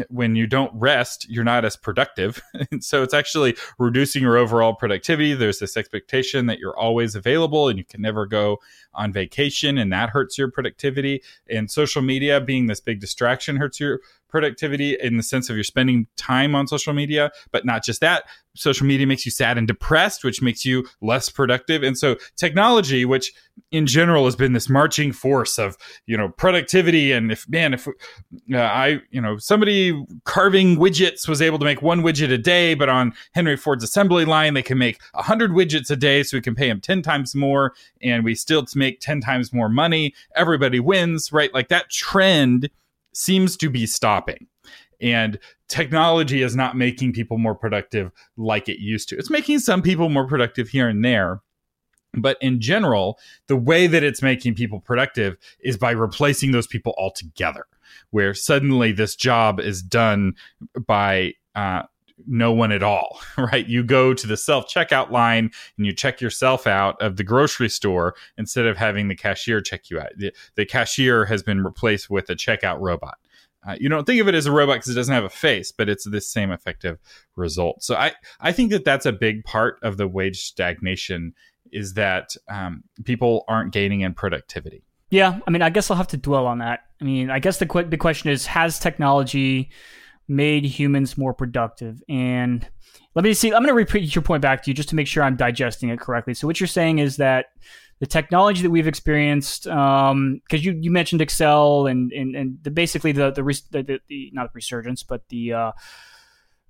when 0.10 0.36
you 0.36 0.48
don't 0.48 0.72
rest, 0.74 1.30
you're 1.30 1.44
not 1.44 1.66
as 1.66 1.76
productive. 1.76 2.42
and 2.72 2.84
so 2.84 3.04
it's 3.04 3.14
actually 3.14 3.56
reducing 3.80 4.22
your 4.22 4.38
overall 4.38 4.74
productivity. 4.74 5.34
There's 5.34 5.60
this 5.60 5.78
expectation 5.78 6.46
that 6.48 6.60
you're 6.60 6.78
always 6.78 7.16
available 7.16 7.70
and 7.70 7.78
you 7.78 7.86
can 7.86 8.02
never 8.02 8.26
go 8.26 8.60
on 8.94 9.12
vacation, 9.12 9.78
and 9.78 9.92
that 9.94 10.10
hurts 10.10 10.38
your 10.38 10.50
productivity. 10.50 11.22
And 11.50 11.70
social 11.70 12.02
media 12.02 12.42
being 12.42 12.68
this 12.68 12.80
big 12.80 13.00
distraction 13.00 13.58
hurts 13.58 13.80
your 13.80 14.02
productivity 14.28 14.98
in 15.00 15.18
the 15.18 15.24
sense 15.24 15.50
of 15.50 15.56
you're 15.56 15.64
spending 15.64 16.08
time 16.16 16.56
on 16.56 16.68
social 16.68 16.94
media, 16.94 17.32
but 17.52 17.66
not 17.66 17.84
just 17.84 18.02
that. 18.02 18.24
Social 18.56 18.88
media 18.88 19.06
makes 19.06 19.24
you 19.26 19.32
sad 19.32 19.58
and 19.58 19.68
depressed, 19.68 20.24
which 20.24 20.42
makes 20.42 20.66
you 20.66 20.88
less 21.02 21.30
productive. 21.30 21.84
And 21.84 21.98
so 21.98 22.16
technology, 22.36 23.06
which 23.06 23.32
in 23.72 23.86
general 23.86 24.26
has 24.26 24.36
been 24.36 24.54
this 24.54 24.68
marching 24.68 25.12
force 25.12 25.60
of, 25.60 25.78
you 26.08 26.18
know, 26.18 26.30
productivity. 26.30 27.12
And 27.12 27.32
if, 27.32 27.48
man, 27.48 27.74
if 27.74 27.88
uh, 27.88 28.58
I, 28.58 29.00
you 29.12 29.22
know, 29.22 29.38
somebody 29.38 30.04
carving 30.24 30.78
widgets 30.78 31.28
was 31.28 31.42
able 31.42 31.60
to 31.60 31.66
make 31.66 31.82
one 31.82 32.02
widget 32.02 32.32
a 32.32 32.38
day, 32.38 32.74
but 32.74 32.90
on 32.90 33.14
Henry 33.34 33.58
Ford's 33.58 33.84
assembly 33.84 34.26
line, 34.26 34.56
they 34.56 34.64
can 34.64 34.78
make 34.78 35.00
a 35.14 35.22
hundred 35.22 35.52
widgets 35.52 35.92
a 35.92 35.96
day. 35.96 36.24
So 36.24 36.38
we 36.38 36.42
can 36.42 36.56
pay 36.56 36.68
them 36.68 36.82
10 36.82 37.04
times 37.04 37.36
more 37.36 37.74
and 38.02 38.24
we 38.24 38.34
still 38.34 38.66
make 38.76 39.00
10 39.00 39.22
times 39.22 39.54
more 39.54 39.70
money. 39.70 40.14
Everybody 40.36 40.80
wins, 40.80 41.32
right? 41.32 41.54
Like 41.54 41.68
that 41.70 41.90
trend 41.92 42.70
seems 43.18 43.58
to 43.58 43.70
be 43.70 43.86
stopping. 43.86 44.48
And 45.02 45.38
technology 45.68 46.42
is 46.42 46.56
not 46.56 46.78
making 46.78 47.14
people 47.14 47.38
more 47.38 47.56
productive 47.56 48.12
like 48.36 48.70
it 48.70 48.80
used 48.80 49.10
to. 49.10 49.18
It's 49.18 49.30
making 49.30 49.60
some 49.60 49.82
people 49.82 50.10
more 50.10 50.28
productive 50.28 50.70
here 50.70 50.88
and 50.88 51.04
there, 51.04 51.42
But 52.18 52.38
in 52.42 52.60
general, 52.60 53.20
the 53.48 53.56
way 53.56 53.88
that 53.88 54.04
it's 54.04 54.22
making 54.22 54.56
people 54.56 54.80
productive 54.80 55.38
is 55.60 55.78
by 55.78 55.92
replacing 55.92 56.52
those 56.52 56.68
people 56.68 56.94
altogether, 56.98 57.66
where 58.12 58.34
suddenly 58.34 58.92
this 58.92 59.16
job 59.16 59.60
is 59.60 59.82
done 59.82 60.34
by 60.86 61.34
uh, 61.56 61.84
no 62.26 62.52
one 62.52 62.72
at 62.72 62.84
all, 62.84 63.20
right? 63.38 63.68
You 63.68 63.84
go 63.84 64.14
to 64.14 64.28
the 64.28 64.38
self 64.38 64.68
checkout 64.68 65.12
line 65.12 65.52
and 65.78 65.86
you 65.86 65.94
check 65.94 66.22
yourself 66.22 66.66
out 66.66 67.02
of 67.02 67.18
the 67.18 67.24
grocery 67.24 67.70
store 67.70 68.16
instead 68.38 68.66
of 68.66 68.78
having 68.78 69.08
the 69.08 69.16
cashier 69.16 69.62
check 69.62 69.90
you 69.90 70.00
out. 70.00 70.10
The, 70.18 70.34
the 70.56 70.66
cashier 70.66 71.26
has 71.26 71.44
been 71.44 71.64
replaced 71.64 72.10
with 72.10 72.30
a 72.30 72.36
checkout 72.36 72.80
robot. 72.80 73.18
Uh, 73.68 73.76
you 73.80 73.90
don't 73.90 74.06
think 74.06 74.22
of 74.22 74.28
it 74.28 74.36
as 74.36 74.46
a 74.46 74.52
robot 74.52 74.78
because 74.78 74.90
it 74.90 74.96
doesn't 74.96 75.14
have 75.14 75.24
a 75.24 75.30
face, 75.30 75.72
but 75.72 75.90
it's 75.90 76.10
the 76.10 76.22
same 76.22 76.52
effective 76.52 77.00
result. 77.36 77.84
So 77.84 77.96
I, 77.96 78.14
I 78.40 78.52
think 78.52 78.72
that 78.72 78.86
that's 78.86 79.06
a 79.06 79.12
big 79.12 79.44
part 79.44 79.78
of 79.82 79.98
the 79.98 80.08
wage 80.08 80.44
stagnation 80.44 81.34
is 81.72 81.96
that 81.96 82.36
um, 82.48 82.84
people 83.04 83.44
aren't 83.50 83.74
gaining 83.74 84.02
in 84.02 84.14
productivity. 84.14 84.84
Yeah, 85.10 85.40
I 85.46 85.52
mean, 85.52 85.62
I 85.62 85.70
guess 85.70 85.90
I'll 85.90 85.98
have 85.98 86.08
to 86.10 86.18
dwell 86.18 86.48
on 86.48 86.60
that. 86.60 86.82
I 87.02 87.04
mean, 87.04 87.30
I 87.30 87.40
guess 87.40 87.60
the 87.60 87.66
qu- 87.66 87.90
the 87.90 87.98
question 87.98 88.30
is, 88.30 88.46
has 88.46 88.80
technology 88.80 89.70
made 90.28 90.66
humans 90.66 91.18
more 91.18 91.34
productive? 91.34 92.02
And 92.10 92.68
let 93.16 93.24
me 93.24 93.34
see. 93.34 93.48
I'm 93.48 93.64
going 93.64 93.68
to 93.68 93.74
repeat 93.74 94.14
your 94.16 94.22
point 94.22 94.42
back 94.42 94.64
to 94.64 94.70
you 94.70 94.74
just 94.74 94.90
to 94.90 94.96
make 94.96 95.08
sure 95.08 95.24
I'm 95.24 95.36
digesting 95.36 95.90
it 95.90 96.00
correctly. 96.00 96.34
So 96.34 96.48
what 96.48 96.60
you're 96.60 96.68
saying 96.68 97.00
is 97.00 97.18
that 97.18 97.48
the 98.00 98.06
technology 98.06 98.62
that 98.62 98.70
we've 98.70 98.88
experienced, 98.88 99.64
because 99.64 100.12
um, 100.12 100.42
you, 100.52 100.78
you 100.80 100.92
mentioned 100.92 101.22
Excel 101.22 101.88
and 101.88 102.12
and, 102.12 102.36
and 102.36 102.60
the, 102.62 102.70
basically 102.70 103.12
the 103.12 103.32
the, 103.32 103.42
the 103.72 104.00
the, 104.08 104.30
not 104.34 104.52
the 104.52 104.56
resurgence, 104.56 105.02
but 105.02 105.28
the 105.30 105.54
uh, 105.54 105.72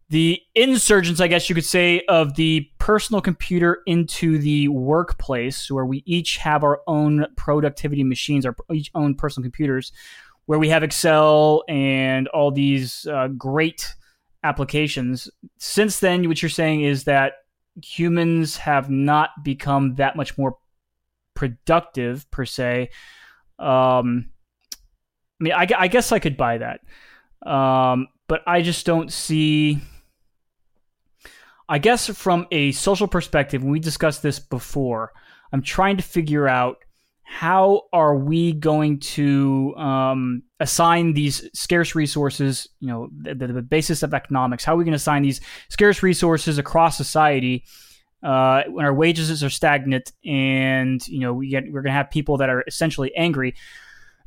the 0.09 0.41
insurgence, 0.55 1.19
I 1.19 1.27
guess 1.27 1.49
you 1.49 1.55
could 1.55 1.65
say, 1.65 2.01
of 2.07 2.35
the 2.35 2.69
personal 2.79 3.19
computer 3.21 3.81
into 3.85 4.37
the 4.37 4.69
workplace, 4.69 5.69
where 5.69 5.85
we 5.85 6.01
each 6.05 6.37
have 6.37 6.63
our 6.63 6.79
own 6.87 7.25
productivity 7.35 8.05
machines, 8.05 8.45
our 8.45 8.55
each 8.71 8.89
own 8.95 9.15
personal 9.15 9.43
computers, 9.43 9.91
where 10.47 10.59
we 10.59 10.69
have 10.69 10.83
Excel 10.83 11.63
and 11.69 12.27
all 12.29 12.51
these 12.51 13.05
uh, 13.05 13.27
great 13.27 13.93
applications. 14.43 15.29
Since 15.59 15.99
then, 15.99 16.27
what 16.27 16.41
you're 16.41 16.49
saying 16.49 16.81
is 16.81 17.03
that 17.03 17.33
humans 17.83 18.57
have 18.57 18.89
not 18.89 19.29
become 19.43 19.95
that 19.95 20.15
much 20.15 20.37
more 20.37 20.57
productive 21.35 22.29
per 22.31 22.45
se. 22.45 22.89
Um, 23.59 24.29
I 25.39 25.43
mean, 25.43 25.53
I, 25.53 25.67
I 25.77 25.87
guess 25.87 26.11
I 26.11 26.19
could 26.19 26.35
buy 26.35 26.57
that, 26.57 26.81
um, 27.47 28.07
but 28.27 28.41
I 28.47 28.63
just 28.63 28.85
don't 28.85 29.11
see 29.11 29.79
I 31.69 31.79
guess 31.79 32.07
from 32.07 32.47
a 32.51 32.71
social 32.71 33.07
perspective, 33.07 33.63
we 33.63 33.79
discussed 33.79 34.23
this 34.23 34.39
before, 34.39 35.11
I'm 35.51 35.61
trying 35.61 35.97
to 35.97 36.03
figure 36.03 36.47
out 36.47 36.77
how 37.29 37.81
are 37.91 38.15
we 38.15 38.53
going 38.53 38.97
to 39.01 39.75
um, 39.75 40.43
assign 40.61 41.13
these 41.13 41.47
scarce 41.53 41.93
resources, 41.93 42.69
you 42.79 42.87
know, 42.87 43.09
the, 43.11 43.35
the, 43.35 43.61
basis 43.61 44.01
of 44.01 44.13
economics, 44.13 44.63
how 44.63 44.73
are 44.73 44.77
we 44.77 44.85
going 44.85 44.93
to 44.93 44.95
assign 44.95 45.23
these 45.23 45.41
scarce 45.67 46.01
resources 46.01 46.57
across 46.57 46.95
society 46.95 47.65
uh, 48.23 48.63
when 48.69 48.85
our 48.85 48.93
wages 48.93 49.43
are 49.43 49.49
stagnant 49.49 50.13
and, 50.25 51.05
you 51.09 51.19
know, 51.19 51.33
we 51.33 51.49
get, 51.49 51.65
we're 51.65 51.81
going 51.81 51.91
to 51.91 51.97
have 51.97 52.09
people 52.09 52.37
that 52.37 52.49
are 52.49 52.63
essentially 52.65 53.13
angry 53.17 53.53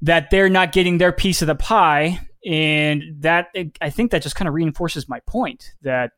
that 0.03 0.29
they're 0.31 0.51
not 0.51 0.73
getting 0.73 0.99
their 0.99 1.11
piece 1.11 1.41
of 1.41 1.47
the 1.47 1.55
pie. 1.55 2.21
And 2.45 3.03
that, 3.21 3.49
I 3.81 3.89
think 3.89 4.11
that 4.11 4.23
just 4.23 4.37
kind 4.37 4.47
of 4.47 4.53
reinforces 4.53 5.09
my 5.09 5.21
point 5.21 5.73
that 5.81 6.13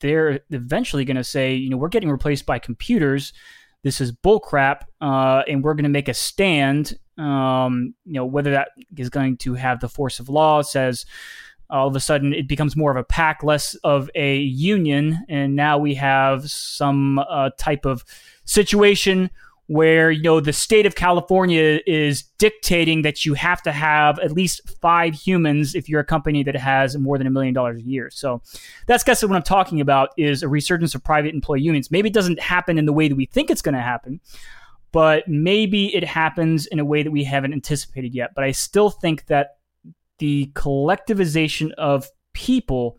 they're 0.00 0.40
eventually 0.48 1.04
going 1.04 1.18
to 1.18 1.24
say, 1.24 1.54
you 1.54 1.68
know, 1.68 1.76
we're 1.76 1.88
getting 1.88 2.10
replaced 2.10 2.46
by 2.46 2.58
computers. 2.58 3.34
This 3.82 4.00
is 4.00 4.12
bullcrap, 4.12 4.82
uh, 5.00 5.42
and 5.48 5.62
we're 5.62 5.74
going 5.74 5.84
to 5.84 5.90
make 5.90 6.08
a 6.08 6.14
stand. 6.14 6.98
Um, 7.18 7.94
you 8.04 8.14
know, 8.14 8.24
whether 8.24 8.52
that 8.52 8.70
is 8.96 9.10
going 9.10 9.36
to 9.38 9.54
have 9.54 9.80
the 9.80 9.88
force 9.88 10.18
of 10.18 10.28
law 10.28 10.62
says 10.62 11.04
all 11.72 11.88
of 11.88 11.96
a 11.96 12.00
sudden 12.00 12.32
it 12.34 12.46
becomes 12.46 12.76
more 12.76 12.90
of 12.90 12.96
a 12.96 13.04
PAC, 13.04 13.42
less 13.42 13.74
of 13.76 14.10
a 14.14 14.36
union, 14.38 15.24
and 15.28 15.56
now 15.56 15.78
we 15.78 15.94
have 15.94 16.48
some 16.50 17.18
uh, 17.18 17.50
type 17.58 17.86
of 17.86 18.04
situation 18.44 19.30
where 19.72 20.10
you 20.10 20.22
know 20.22 20.38
the 20.38 20.52
state 20.52 20.84
of 20.84 20.94
California 20.94 21.80
is 21.86 22.24
dictating 22.36 23.00
that 23.00 23.24
you 23.24 23.32
have 23.32 23.62
to 23.62 23.72
have 23.72 24.18
at 24.18 24.30
least 24.30 24.60
five 24.82 25.14
humans 25.14 25.74
if 25.74 25.88
you're 25.88 26.00
a 26.00 26.04
company 26.04 26.42
that 26.42 26.54
has 26.54 26.94
more 26.98 27.16
than 27.16 27.26
a 27.26 27.30
million 27.30 27.54
dollars 27.54 27.78
a 27.78 27.82
year. 27.82 28.10
So 28.10 28.42
that's 28.86 29.02
guess 29.02 29.22
what 29.22 29.34
I'm 29.34 29.42
talking 29.42 29.80
about 29.80 30.10
is 30.18 30.42
a 30.42 30.48
resurgence 30.48 30.94
of 30.94 31.02
private 31.02 31.32
employee 31.32 31.62
unions. 31.62 31.90
Maybe 31.90 32.10
it 32.10 32.12
doesn't 32.12 32.38
happen 32.38 32.76
in 32.76 32.84
the 32.84 32.92
way 32.92 33.08
that 33.08 33.14
we 33.14 33.24
think 33.24 33.50
it's 33.50 33.62
going 33.62 33.74
to 33.74 33.80
happen, 33.80 34.20
but 34.92 35.26
maybe 35.26 35.94
it 35.94 36.04
happens 36.04 36.66
in 36.66 36.78
a 36.78 36.84
way 36.84 37.02
that 37.02 37.10
we 37.10 37.24
haven't 37.24 37.54
anticipated 37.54 38.14
yet. 38.14 38.32
But 38.34 38.44
I 38.44 38.52
still 38.52 38.90
think 38.90 39.24
that 39.26 39.56
the 40.18 40.50
collectivization 40.52 41.72
of 41.78 42.10
people 42.34 42.98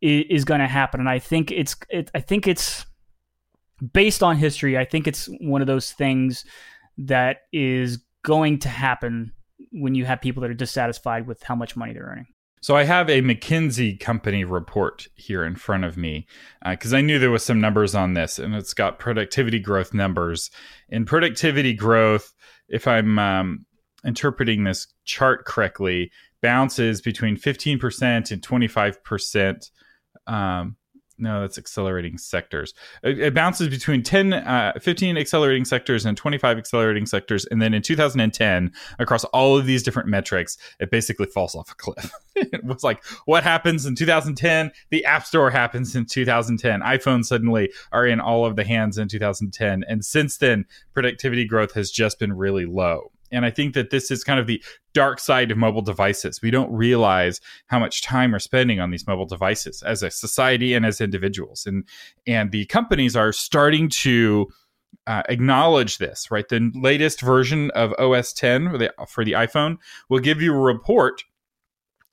is, 0.00 0.24
is 0.30 0.44
going 0.46 0.60
to 0.60 0.68
happen, 0.68 1.00
and 1.00 1.08
I 1.08 1.18
think 1.18 1.52
it's 1.52 1.76
it, 1.90 2.10
I 2.14 2.20
think 2.20 2.48
it's 2.48 2.86
based 3.92 4.22
on 4.22 4.36
history, 4.36 4.78
I 4.78 4.84
think 4.84 5.06
it's 5.06 5.28
one 5.40 5.60
of 5.60 5.66
those 5.66 5.92
things 5.92 6.44
that 6.98 7.38
is 7.52 7.98
going 8.22 8.58
to 8.60 8.68
happen 8.68 9.32
when 9.72 9.94
you 9.94 10.04
have 10.04 10.20
people 10.20 10.42
that 10.42 10.50
are 10.50 10.54
dissatisfied 10.54 11.26
with 11.26 11.42
how 11.42 11.54
much 11.54 11.76
money 11.76 11.92
they're 11.92 12.04
earning. 12.04 12.26
So 12.60 12.76
I 12.76 12.84
have 12.84 13.10
a 13.10 13.22
McKinsey 13.22 13.98
company 13.98 14.44
report 14.44 15.08
here 15.16 15.44
in 15.44 15.56
front 15.56 15.84
of 15.84 15.96
me 15.96 16.28
because 16.64 16.94
uh, 16.94 16.98
I 16.98 17.00
knew 17.00 17.18
there 17.18 17.30
was 17.30 17.44
some 17.44 17.60
numbers 17.60 17.92
on 17.92 18.14
this, 18.14 18.38
and 18.38 18.54
it's 18.54 18.72
got 18.72 19.00
productivity 19.00 19.58
growth 19.58 19.92
numbers. 19.92 20.48
In 20.88 21.04
productivity 21.04 21.74
growth, 21.74 22.32
if 22.68 22.86
I'm 22.86 23.18
um, 23.18 23.66
interpreting 24.04 24.62
this 24.62 24.86
chart 25.04 25.44
correctly, 25.44 26.12
bounces 26.40 27.00
between 27.00 27.36
15% 27.36 28.30
and 28.30 28.42
25% 28.42 29.70
um, 30.28 30.76
no, 31.22 31.40
that's 31.40 31.56
accelerating 31.56 32.18
sectors. 32.18 32.74
It, 33.02 33.18
it 33.18 33.34
bounces 33.34 33.68
between 33.68 34.02
10, 34.02 34.32
uh, 34.32 34.72
15 34.80 35.16
accelerating 35.16 35.64
sectors 35.64 36.04
and 36.04 36.16
25 36.16 36.58
accelerating 36.58 37.06
sectors. 37.06 37.46
And 37.46 37.62
then 37.62 37.72
in 37.72 37.80
2010, 37.80 38.72
across 38.98 39.24
all 39.26 39.56
of 39.56 39.64
these 39.64 39.82
different 39.82 40.08
metrics, 40.08 40.58
it 40.80 40.90
basically 40.90 41.26
falls 41.26 41.54
off 41.54 41.70
a 41.70 41.74
cliff. 41.76 42.10
it 42.34 42.64
was 42.64 42.82
like, 42.82 43.04
what 43.24 43.44
happens 43.44 43.86
in 43.86 43.94
2010? 43.94 44.72
The 44.90 45.04
App 45.04 45.24
Store 45.24 45.50
happens 45.50 45.94
in 45.94 46.06
2010. 46.06 46.80
iPhones 46.80 47.26
suddenly 47.26 47.72
are 47.92 48.06
in 48.06 48.20
all 48.20 48.44
of 48.44 48.56
the 48.56 48.64
hands 48.64 48.98
in 48.98 49.06
2010. 49.06 49.84
And 49.88 50.04
since 50.04 50.36
then, 50.36 50.66
productivity 50.92 51.44
growth 51.44 51.72
has 51.74 51.90
just 51.90 52.18
been 52.18 52.32
really 52.32 52.66
low. 52.66 53.12
And 53.32 53.44
I 53.44 53.50
think 53.50 53.74
that 53.74 53.90
this 53.90 54.10
is 54.10 54.22
kind 54.22 54.38
of 54.38 54.46
the 54.46 54.62
dark 54.94 55.18
side 55.18 55.50
of 55.50 55.58
mobile 55.58 55.82
devices. 55.82 56.40
We 56.42 56.50
don't 56.50 56.72
realize 56.72 57.40
how 57.66 57.78
much 57.78 58.02
time 58.02 58.32
we're 58.32 58.38
spending 58.38 58.78
on 58.78 58.90
these 58.90 59.06
mobile 59.06 59.26
devices 59.26 59.82
as 59.82 60.02
a 60.02 60.10
society 60.10 60.74
and 60.74 60.84
as 60.84 61.00
individuals. 61.00 61.66
And 61.66 61.88
and 62.26 62.52
the 62.52 62.66
companies 62.66 63.16
are 63.16 63.32
starting 63.32 63.88
to 63.88 64.48
uh, 65.06 65.22
acknowledge 65.28 65.98
this, 65.98 66.30
right? 66.30 66.48
The 66.48 66.70
latest 66.74 67.20
version 67.20 67.70
of 67.72 67.92
OS 67.98 68.32
10 68.32 68.70
for 68.70 68.78
the, 68.78 68.92
for 69.08 69.24
the 69.24 69.32
iPhone 69.32 69.78
will 70.08 70.20
give 70.20 70.40
you 70.40 70.54
a 70.54 70.58
report 70.58 71.24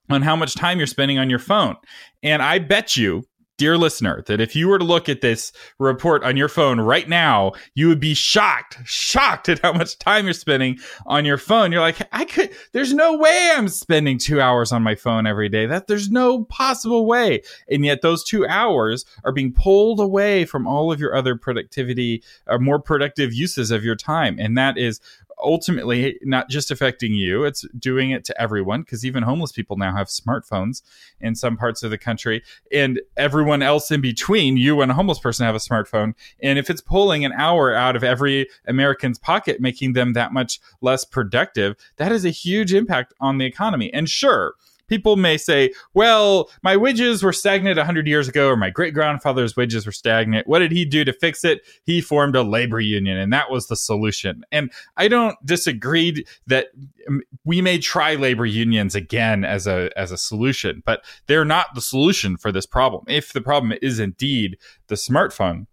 on 0.10 0.22
how 0.24 0.36
much 0.36 0.56
time 0.56 0.80
you're 0.80 0.88
spending 0.88 1.20
on 1.20 1.30
your 1.30 1.40
phone. 1.40 1.76
And 2.24 2.42
I 2.42 2.60
bet 2.60 2.98
you 2.98 3.26
dear 3.60 3.78
listener, 3.78 4.24
that 4.26 4.42
if 4.42 4.56
you 4.56 4.68
were 4.68 4.80
to 4.80 4.86
look 4.86 5.10
at 5.10 5.22
this 5.22 5.52
report 5.78 6.24
on 6.24 6.38
your 6.38 6.48
phone 6.48 6.80
right 6.80 7.08
now, 7.08 7.52
you 7.76 7.90
would 7.90 8.00
be 8.00 8.16
shocked, 8.16 8.78
shocked 8.86 9.50
at 9.50 9.60
how 9.60 9.74
much 9.74 10.00
time 10.00 10.26
you're 10.26 10.34
spending 10.34 10.80
on 11.06 11.26
your 11.26 11.38
phone. 11.38 11.72
You're 11.72 11.82
like, 11.82 12.02
I 12.12 12.26
could, 12.26 12.50
there's 12.72 12.94
no 12.94 13.18
way 13.18 13.52
I'm 13.54 13.68
spending 13.68 14.18
two 14.18 14.42
hours 14.42 14.72
on 14.72 14.82
my 14.82 14.96
phone 14.96 15.28
every 15.28 15.50
day. 15.50 15.66
That 15.66 15.88
there's 15.88 16.10
no 16.10 16.46
possible 16.46 17.06
way. 17.06 17.44
And 17.70 17.86
yet 17.86 18.02
those 18.02 18.24
two 18.24 18.48
hours 18.48 19.06
are 19.26 19.34
being 19.34 19.52
pulled 19.52 20.00
away 20.00 20.46
from 20.46 20.66
all 20.66 20.92
of 20.92 21.00
your 21.00 21.14
other 21.14 21.36
productivity 21.36 22.24
or 22.48 22.56
uh, 22.56 22.60
more 22.60 22.80
productive 22.80 23.34
uses 23.34 23.72
of 23.72 23.84
your 23.84 23.96
time. 23.96 24.38
And 24.40 24.58
that 24.58 24.78
is 24.78 25.02
ultimately 25.42 26.20
not 26.24 26.50
just 26.50 26.72
affecting 26.72 27.14
you, 27.14 27.44
it's 27.44 27.66
doing 27.78 28.12
it 28.12 28.24
to 28.26 28.42
everyone 28.42 28.82
because 28.82 29.06
even 29.06 29.24
homeless 29.24 29.52
people 29.52 29.78
now 29.78 29.96
have 29.96 30.08
smartphones 30.08 30.82
in 31.20 31.36
some 31.36 31.58
parts 31.58 31.84
of 31.84 31.92
the 31.92 31.98
country. 31.98 32.44
And 32.72 33.02
everyone 33.18 33.62
else 33.62 33.92
in 33.92 34.02
between, 34.02 34.58
you 34.58 34.82
and 34.82 34.92
a 34.92 34.96
homeless 34.96 35.20
person 35.20 35.46
have 35.46 35.56
a 35.56 35.60
smartphone. 35.60 36.14
And 36.42 36.60
if 36.60 36.70
it's 36.70 36.82
pulling 36.82 37.26
an 37.26 37.34
hour 37.34 37.74
out 37.74 37.96
of 37.96 38.04
every 38.04 38.48
American's 38.68 39.20
pocket, 39.20 39.62
making 39.62 39.94
them 39.94 40.14
that 40.14 40.34
much 40.34 40.60
less 40.82 41.06
productive, 41.06 41.76
that 41.98 42.12
is 42.12 42.26
a 42.26 42.30
huge 42.30 42.74
impact 42.74 43.14
on 43.20 43.38
the 43.38 43.46
economy. 43.46 43.94
And 43.94 44.10
sure, 44.10 44.56
people 44.90 45.16
may 45.16 45.38
say, 45.38 45.72
well, 45.94 46.50
my 46.64 46.76
wages 46.76 47.24
were 47.24 47.32
stagnant 47.32 47.78
100 47.78 48.08
years 48.08 48.28
ago, 48.28 48.50
or 48.50 48.58
my 48.58 48.70
great 48.70 48.94
grandfather's 48.94 49.56
wages 49.56 49.86
were 49.86 49.92
stagnant. 49.92 50.48
What 50.48 50.60
did 50.60 50.72
he 50.72 50.84
do 50.84 51.06
to 51.06 51.14
fix 51.14 51.46
it? 51.46 51.62
He 51.84 52.02
formed 52.02 52.36
a 52.36 52.44
labor 52.44 52.80
union, 52.80 53.18
and 53.18 53.32
that 53.32 53.52
was 53.52 53.68
the 53.68 53.76
solution. 53.76 54.44
And 54.52 54.72
I 54.98 55.08
don't 55.08 55.38
disagree 55.46 56.26
that 56.48 56.68
um, 57.08 57.22
we 57.46 57.62
may 57.62 57.78
try 57.78 58.16
labor 58.16 58.46
unions 58.46 58.96
again 58.96 59.46
as 59.46 59.68
a 59.68 59.90
as 59.96 60.12
a 60.12 60.18
solution, 60.18 60.84
but 60.86 61.06
they're 61.28 61.46
not 61.46 61.68
the 61.76 61.82
solution 61.82 62.36
for 62.38 62.52
this 62.52 62.66
problem. 62.66 63.06
If 63.08 63.34
the 63.34 63.42
problem 63.42 63.78
is 63.82 64.00
indeed 64.00 64.58
the 64.88 64.96
smartphone, 64.96 65.68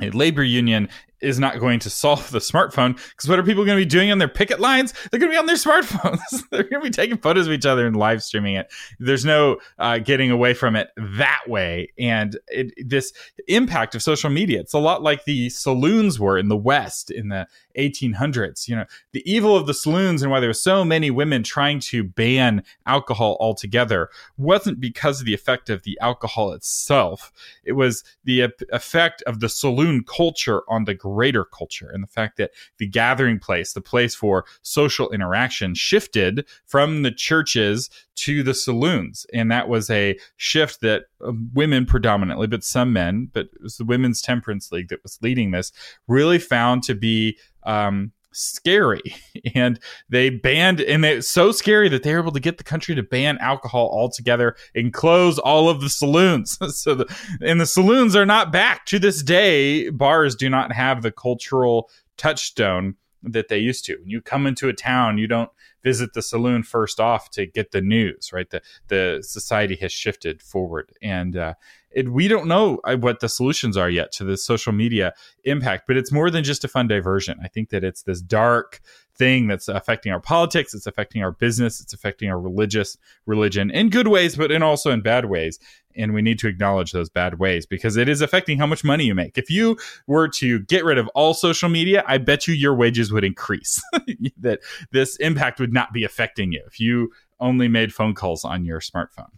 a 0.00 0.10
labor 0.10 0.44
union 0.44 0.88
is 1.20 1.38
not 1.38 1.58
going 1.58 1.78
to 1.80 1.90
solve 1.90 2.30
the 2.30 2.38
smartphone 2.38 2.94
because 3.10 3.28
what 3.28 3.38
are 3.38 3.42
people 3.42 3.64
going 3.64 3.76
to 3.76 3.84
be 3.84 3.88
doing 3.88 4.10
on 4.10 4.18
their 4.18 4.28
picket 4.28 4.60
lines? 4.60 4.92
They're 5.10 5.20
going 5.20 5.30
to 5.30 5.34
be 5.34 5.38
on 5.38 5.46
their 5.46 5.56
smartphones. 5.56 6.20
They're 6.50 6.62
going 6.62 6.82
to 6.82 6.88
be 6.88 6.90
taking 6.90 7.18
photos 7.18 7.46
of 7.46 7.52
each 7.52 7.66
other 7.66 7.86
and 7.86 7.96
live 7.96 8.22
streaming 8.22 8.56
it. 8.56 8.72
There's 8.98 9.24
no 9.24 9.58
uh, 9.78 9.98
getting 9.98 10.30
away 10.30 10.54
from 10.54 10.76
it 10.76 10.90
that 10.96 11.42
way. 11.46 11.92
And 11.98 12.38
it, 12.48 12.72
this 12.88 13.12
impact 13.46 13.94
of 13.94 14.02
social 14.02 14.30
media, 14.30 14.60
it's 14.60 14.74
a 14.74 14.78
lot 14.78 15.02
like 15.02 15.24
the 15.24 15.50
saloons 15.50 16.20
were 16.20 16.38
in 16.38 16.48
the 16.48 16.56
West 16.56 17.10
in 17.10 17.28
the 17.28 17.46
1800s. 17.78 18.68
You 18.68 18.76
know, 18.76 18.84
the 19.12 19.30
evil 19.30 19.56
of 19.56 19.66
the 19.66 19.74
saloons 19.74 20.22
and 20.22 20.30
why 20.30 20.40
there 20.40 20.48
were 20.48 20.54
so 20.54 20.84
many 20.84 21.10
women 21.10 21.42
trying 21.42 21.80
to 21.80 22.04
ban 22.04 22.62
alcohol 22.86 23.36
altogether 23.40 24.10
wasn't 24.36 24.80
because 24.80 25.20
of 25.20 25.26
the 25.26 25.34
effect 25.34 25.70
of 25.70 25.82
the 25.82 25.98
alcohol 26.00 26.52
itself. 26.52 27.32
It 27.64 27.72
was 27.72 28.04
the 28.24 28.48
effect 28.72 29.22
of 29.22 29.40
the 29.40 29.48
saloon 29.48 30.04
culture 30.04 30.62
on 30.68 30.84
the 30.84 30.94
greater 31.14 31.44
culture 31.44 31.90
and 31.92 32.02
the 32.02 32.08
fact 32.08 32.36
that 32.36 32.50
the 32.78 32.86
gathering 32.86 33.38
place, 33.38 33.72
the 33.72 33.80
place 33.80 34.14
for 34.14 34.44
social 34.62 35.10
interaction, 35.10 35.74
shifted 35.74 36.46
from 36.66 37.02
the 37.02 37.10
churches 37.10 37.90
to 38.16 38.42
the 38.42 38.54
saloons. 38.54 39.26
And 39.32 39.50
that 39.50 39.68
was 39.68 39.90
a 39.90 40.18
shift 40.36 40.80
that 40.80 41.04
uh, 41.24 41.32
women 41.54 41.86
predominantly, 41.86 42.46
but 42.46 42.64
some 42.64 42.92
men, 42.92 43.30
but 43.32 43.46
it 43.54 43.62
was 43.62 43.76
the 43.76 43.84
Women's 43.84 44.20
Temperance 44.20 44.72
League 44.72 44.88
that 44.88 45.02
was 45.02 45.18
leading 45.22 45.52
this, 45.52 45.72
really 46.06 46.38
found 46.38 46.82
to 46.84 46.94
be 46.94 47.38
um, 47.64 48.12
scary. 48.38 49.14
And 49.54 49.78
they 50.08 50.30
banned, 50.30 50.80
and 50.80 51.04
it's 51.04 51.28
so 51.28 51.52
scary 51.52 51.88
that 51.90 52.02
they 52.02 52.12
were 52.12 52.20
able 52.20 52.32
to 52.32 52.40
get 52.40 52.58
the 52.58 52.64
country 52.64 52.94
to 52.96 53.02
ban 53.02 53.38
alcohol 53.38 53.88
altogether 53.88 54.56
and 54.74 54.92
close 54.92 55.38
all 55.38 55.68
of 55.68 55.80
the 55.80 55.88
saloons. 55.88 56.58
so, 56.76 56.96
the, 56.96 57.16
and 57.40 57.60
the 57.60 57.66
saloons 57.66 58.16
are 58.16 58.26
not 58.26 58.52
back 58.52 58.84
to 58.86 58.98
this 58.98 59.22
day. 59.22 59.90
Bars 59.90 60.34
do 60.34 60.50
not 60.50 60.72
have 60.72 61.02
the 61.02 61.12
cultural 61.12 61.88
touchstone 62.16 62.96
that 63.22 63.48
they 63.48 63.58
used 63.58 63.84
to. 63.86 63.96
When 63.96 64.10
you 64.10 64.20
come 64.20 64.46
into 64.46 64.68
a 64.68 64.74
town, 64.74 65.18
you 65.18 65.26
don't 65.28 65.50
visit 65.82 66.12
the 66.14 66.22
saloon 66.22 66.62
first 66.62 67.00
off 67.00 67.30
to 67.30 67.46
get 67.46 67.70
the 67.70 67.80
news, 67.80 68.32
right? 68.32 68.48
The 68.50 68.62
the 68.88 69.22
society 69.22 69.76
has 69.76 69.92
shifted 69.92 70.42
forward, 70.42 70.92
and 71.02 71.36
uh, 71.36 71.54
it, 71.90 72.10
we 72.10 72.28
don't 72.28 72.46
know 72.46 72.80
uh, 72.84 72.96
what 72.96 73.20
the 73.20 73.28
solutions 73.28 73.76
are 73.76 73.90
yet 73.90 74.12
to 74.12 74.24
the 74.24 74.36
social 74.36 74.72
media 74.72 75.14
impact. 75.44 75.86
But 75.86 75.96
it's 75.96 76.12
more 76.12 76.30
than 76.30 76.44
just 76.44 76.64
a 76.64 76.68
fun 76.68 76.88
diversion. 76.88 77.38
I 77.42 77.48
think 77.48 77.70
that 77.70 77.84
it's 77.84 78.02
this 78.02 78.20
dark 78.20 78.80
thing 79.16 79.48
that's 79.48 79.68
affecting 79.68 80.12
our 80.12 80.20
politics, 80.20 80.74
it's 80.74 80.86
affecting 80.86 81.22
our 81.22 81.32
business, 81.32 81.80
it's 81.80 81.92
affecting 81.92 82.30
our 82.30 82.40
religious 82.40 82.96
religion 83.26 83.70
in 83.70 83.90
good 83.90 84.08
ways, 84.08 84.36
but 84.36 84.52
in 84.52 84.62
also 84.62 84.90
in 84.90 85.00
bad 85.00 85.24
ways. 85.24 85.58
And 85.98 86.14
we 86.14 86.22
need 86.22 86.38
to 86.38 86.48
acknowledge 86.48 86.92
those 86.92 87.10
bad 87.10 87.38
ways 87.38 87.66
because 87.66 87.96
it 87.96 88.08
is 88.08 88.20
affecting 88.20 88.58
how 88.58 88.66
much 88.66 88.84
money 88.84 89.04
you 89.04 89.14
make. 89.14 89.36
If 89.36 89.50
you 89.50 89.76
were 90.06 90.28
to 90.28 90.60
get 90.60 90.84
rid 90.84 90.96
of 90.96 91.08
all 91.08 91.34
social 91.34 91.68
media, 91.68 92.04
I 92.06 92.18
bet 92.18 92.46
you 92.46 92.54
your 92.54 92.74
wages 92.74 93.12
would 93.12 93.24
increase. 93.24 93.82
that 94.38 94.60
this 94.92 95.16
impact 95.16 95.58
would 95.58 95.72
not 95.72 95.92
be 95.92 96.04
affecting 96.04 96.52
you 96.52 96.62
if 96.66 96.78
you 96.78 97.10
only 97.40 97.68
made 97.68 97.92
phone 97.92 98.14
calls 98.14 98.44
on 98.44 98.64
your 98.64 98.80
smartphone. 98.80 99.30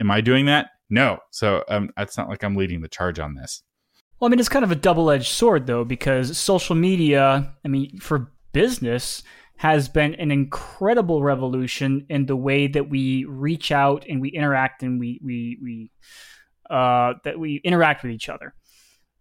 Am 0.00 0.10
I 0.10 0.20
doing 0.20 0.46
that? 0.46 0.70
No. 0.90 1.18
So 1.30 1.64
um, 1.68 1.90
it's 1.96 2.18
not 2.18 2.28
like 2.28 2.44
I'm 2.44 2.56
leading 2.56 2.82
the 2.82 2.88
charge 2.88 3.18
on 3.18 3.34
this. 3.34 3.62
Well, 4.20 4.28
I 4.28 4.30
mean, 4.30 4.38
it's 4.38 4.48
kind 4.48 4.64
of 4.64 4.70
a 4.70 4.76
double 4.76 5.10
edged 5.10 5.32
sword, 5.32 5.66
though, 5.66 5.84
because 5.84 6.36
social 6.38 6.76
media, 6.76 7.52
I 7.64 7.68
mean, 7.68 7.98
for 7.98 8.30
business 8.52 9.22
has 9.62 9.88
been 9.88 10.16
an 10.16 10.32
incredible 10.32 11.22
revolution 11.22 12.04
in 12.08 12.26
the 12.26 12.34
way 12.34 12.66
that 12.66 12.90
we 12.90 13.24
reach 13.26 13.70
out 13.70 14.04
and 14.08 14.20
we 14.20 14.28
interact 14.28 14.82
and 14.82 14.98
we 14.98 15.20
we 15.22 15.56
we 15.62 15.92
uh, 16.68 17.12
that 17.22 17.38
we 17.38 17.60
interact 17.62 18.02
with 18.02 18.10
each 18.10 18.28
other. 18.28 18.54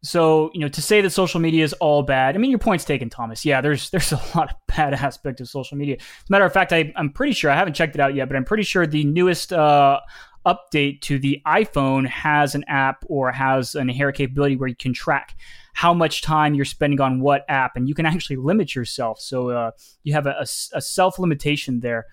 So 0.01 0.49
you 0.55 0.61
know, 0.61 0.67
to 0.69 0.81
say 0.81 0.99
that 1.01 1.11
social 1.11 1.39
media 1.39 1.63
is 1.63 1.73
all 1.73 2.01
bad, 2.01 2.33
I 2.33 2.39
mean, 2.39 2.49
your 2.49 2.57
point's 2.57 2.85
taken, 2.85 3.07
Thomas. 3.07 3.45
Yeah, 3.45 3.61
there's 3.61 3.91
there's 3.91 4.13
a 4.13 4.21
lot 4.35 4.49
of 4.49 4.55
bad 4.75 4.95
aspect 4.95 5.41
of 5.41 5.47
social 5.47 5.77
media. 5.77 5.97
As 5.99 6.01
a 6.27 6.31
matter 6.31 6.45
of 6.45 6.51
fact, 6.51 6.73
I, 6.73 6.91
I'm 6.95 7.11
pretty 7.11 7.33
sure 7.33 7.51
I 7.51 7.55
haven't 7.55 7.75
checked 7.75 7.93
it 7.93 8.01
out 8.01 8.15
yet, 8.15 8.27
but 8.27 8.35
I'm 8.35 8.45
pretty 8.45 8.63
sure 8.63 8.87
the 8.87 9.03
newest 9.03 9.53
uh, 9.53 9.99
update 10.45 11.01
to 11.01 11.19
the 11.19 11.41
iPhone 11.45 12.07
has 12.07 12.55
an 12.55 12.63
app 12.67 13.03
or 13.07 13.31
has 13.31 13.75
an 13.75 13.89
inherent 13.89 14.17
capability 14.17 14.55
where 14.55 14.69
you 14.69 14.75
can 14.75 14.93
track 14.93 15.35
how 15.73 15.93
much 15.93 16.21
time 16.21 16.53
you're 16.53 16.65
spending 16.65 16.99
on 16.99 17.21
what 17.21 17.45
app, 17.47 17.75
and 17.75 17.87
you 17.87 17.95
can 17.95 18.05
actually 18.05 18.35
limit 18.35 18.75
yourself. 18.75 19.19
So 19.19 19.49
uh, 19.49 19.71
you 20.03 20.13
have 20.13 20.27
a, 20.27 20.31
a, 20.31 20.47
a 20.73 20.81
self 20.81 21.19
limitation 21.19 21.79
there 21.79 22.07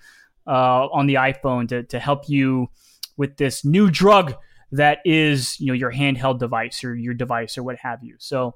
uh, 0.46 0.86
on 0.86 1.06
the 1.06 1.14
iPhone 1.14 1.68
to, 1.68 1.82
to 1.84 1.98
help 1.98 2.28
you 2.28 2.68
with 3.16 3.36
this 3.36 3.64
new 3.64 3.90
drug 3.90 4.34
that 4.70 4.98
is 5.04 5.58
you 5.60 5.66
know 5.66 5.72
your 5.72 5.92
handheld 5.92 6.38
device 6.38 6.84
or 6.84 6.94
your 6.94 7.14
device 7.14 7.58
or 7.58 7.62
what 7.62 7.76
have 7.76 8.02
you. 8.02 8.16
So 8.18 8.54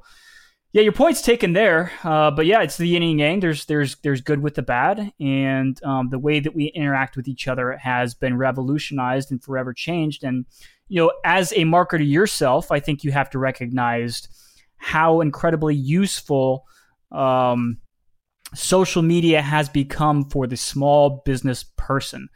yeah, 0.73 0.81
your 0.81 0.93
point's 0.93 1.21
taken 1.21 1.53
there, 1.53 1.93
uh, 2.03 2.31
but 2.31 2.47
yeah, 2.47 2.63
it's 2.63 2.79
the 2.79 2.89
yin 2.89 3.03
and 3.03 3.21
yang. 3.21 3.41
There's 3.41 3.67
there's 3.67 3.97
there's 3.97 4.23
good 4.23 4.43
with 4.43 4.55
the 4.55 4.63
bad, 4.63 5.13
and 5.21 5.83
um, 5.85 6.09
the 6.09 6.19
way 6.19 6.41
that 6.41 6.55
we 6.55 6.67
interact 6.67 7.15
with 7.15 7.29
each 7.29 7.47
other 7.47 7.77
has 7.77 8.15
been 8.15 8.39
revolutionized 8.39 9.31
and 9.31 9.43
forever 9.43 9.75
changed. 9.75 10.25
And 10.25 10.47
you 10.89 11.03
know, 11.03 11.13
as 11.27 11.53
a 11.53 11.65
marketer 11.65 12.09
yourself, 12.09 12.73
I 12.73 12.81
think 12.81 13.05
you 13.05 13.13
have 13.13 13.29
to 13.31 13.39
recognize 13.39 14.29
how 14.79 15.21
incredibly 15.21 15.75
useful 15.75 16.65
um, 17.11 17.77
social 18.55 19.03
media 19.03 19.43
has 19.43 19.69
become 19.69 20.25
for 20.31 20.47
the 20.47 20.57
small 20.57 21.23
business 21.27 21.65
person. 21.77 22.31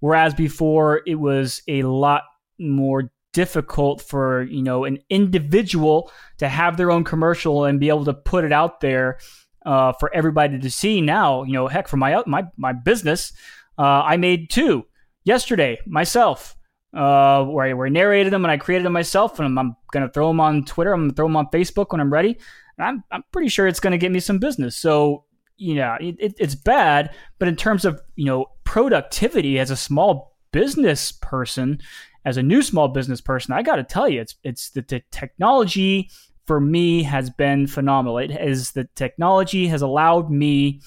Whereas 0.00 0.32
before 0.32 1.02
it 1.06 1.16
was 1.16 1.62
a 1.68 1.82
lot 1.82 2.22
more 2.58 3.10
difficult 3.32 4.02
for 4.02 4.42
you 4.42 4.62
know 4.62 4.84
an 4.84 4.98
individual 5.10 6.10
to 6.38 6.48
have 6.48 6.76
their 6.76 6.90
own 6.90 7.04
commercial 7.04 7.64
and 7.64 7.80
be 7.80 7.88
able 7.88 8.04
to 8.04 8.14
put 8.14 8.44
it 8.44 8.52
out 8.52 8.80
there 8.80 9.18
uh, 9.64 9.92
for 9.92 10.14
everybody 10.14 10.58
to 10.58 10.70
see. 10.70 11.00
Now, 11.00 11.42
you 11.44 11.52
know, 11.52 11.68
heck, 11.68 11.88
for 11.88 11.96
my 11.96 12.22
my 12.26 12.44
my 12.56 12.72
business, 12.72 13.32
uh, 13.78 14.02
I 14.02 14.16
made 14.16 14.50
two 14.50 14.86
yesterday 15.24 15.78
myself 15.86 16.56
uh, 16.94 17.44
where, 17.44 17.66
I, 17.66 17.72
where 17.72 17.86
I 17.86 17.90
narrated 17.90 18.32
them 18.32 18.44
and 18.44 18.52
I 18.52 18.56
created 18.56 18.84
them 18.84 18.92
myself, 18.92 19.38
and 19.38 19.46
I'm, 19.46 19.58
I'm 19.58 19.76
to 20.06 20.12
throw 20.12 20.28
them 20.28 20.40
on 20.40 20.64
Twitter. 20.64 20.92
I'm 20.92 21.08
to 21.08 21.14
throw 21.14 21.26
them 21.26 21.36
on 21.36 21.46
Facebook 21.46 21.86
when 21.90 22.00
I'm 22.00 22.12
ready. 22.12 22.38
And 22.78 22.86
I'm, 22.86 23.04
I'm 23.10 23.24
pretty 23.32 23.48
sure 23.48 23.66
it's 23.66 23.80
to 23.92 23.98
get 23.98 24.12
me 24.12 24.20
some 24.20 24.38
business. 24.38 24.76
So, 24.76 25.24
yeah, 25.56 25.96
it, 26.00 26.16
it, 26.18 26.34
it's 26.38 26.54
bad, 26.54 27.14
but 27.38 27.48
in 27.48 27.56
terms 27.56 27.84
of, 27.84 28.00
you 28.16 28.24
know, 28.24 28.46
productivity 28.64 29.58
as 29.58 29.70
a 29.70 29.76
small 29.76 30.36
business 30.50 31.12
person, 31.12 31.80
as 32.24 32.36
a 32.36 32.42
new 32.42 32.62
small 32.62 32.88
business 32.88 33.20
person, 33.20 33.52
I 33.52 33.62
got 33.62 33.76
to 33.76 33.84
tell 33.84 34.08
you, 34.08 34.20
it's, 34.20 34.36
it's 34.44 34.70
the, 34.70 34.82
the 34.82 35.02
technology 35.10 36.10
for 36.46 36.60
me 36.60 37.02
has 37.04 37.30
been 37.30 37.66
phenomenal. 37.66 38.18
It 38.18 38.30
is 38.30 38.72
the 38.72 38.88
technology 38.94 39.66
has 39.68 39.82
allowed 39.82 40.30
me 40.30 40.80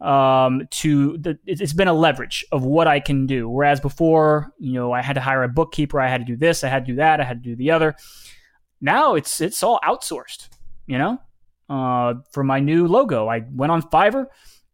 um, 0.00 0.66
to 0.70 1.16
the, 1.18 1.38
it's 1.46 1.72
been 1.72 1.88
a 1.88 1.92
leverage 1.94 2.44
of 2.52 2.64
what 2.64 2.86
I 2.86 2.98
can 2.98 3.26
do. 3.26 3.48
Whereas 3.48 3.80
before, 3.80 4.52
you 4.58 4.72
know, 4.72 4.92
I 4.92 5.00
had 5.00 5.14
to 5.14 5.20
hire 5.20 5.44
a 5.44 5.48
bookkeeper, 5.48 6.00
I 6.00 6.08
had 6.08 6.22
to 6.22 6.24
do 6.24 6.36
this, 6.36 6.64
I 6.64 6.68
had 6.68 6.86
to 6.86 6.92
do 6.92 6.96
that, 6.96 7.20
I 7.20 7.24
had 7.24 7.42
to 7.42 7.50
do 7.50 7.56
the 7.56 7.70
other. 7.70 7.94
Now 8.80 9.14
it's 9.14 9.40
it's 9.40 9.62
all 9.62 9.78
outsourced. 9.84 10.48
You 10.86 10.98
know, 10.98 11.18
uh, 11.70 12.14
for 12.32 12.42
my 12.42 12.58
new 12.58 12.88
logo, 12.88 13.28
I 13.28 13.44
went 13.52 13.70
on 13.70 13.80
Fiverr 13.82 14.26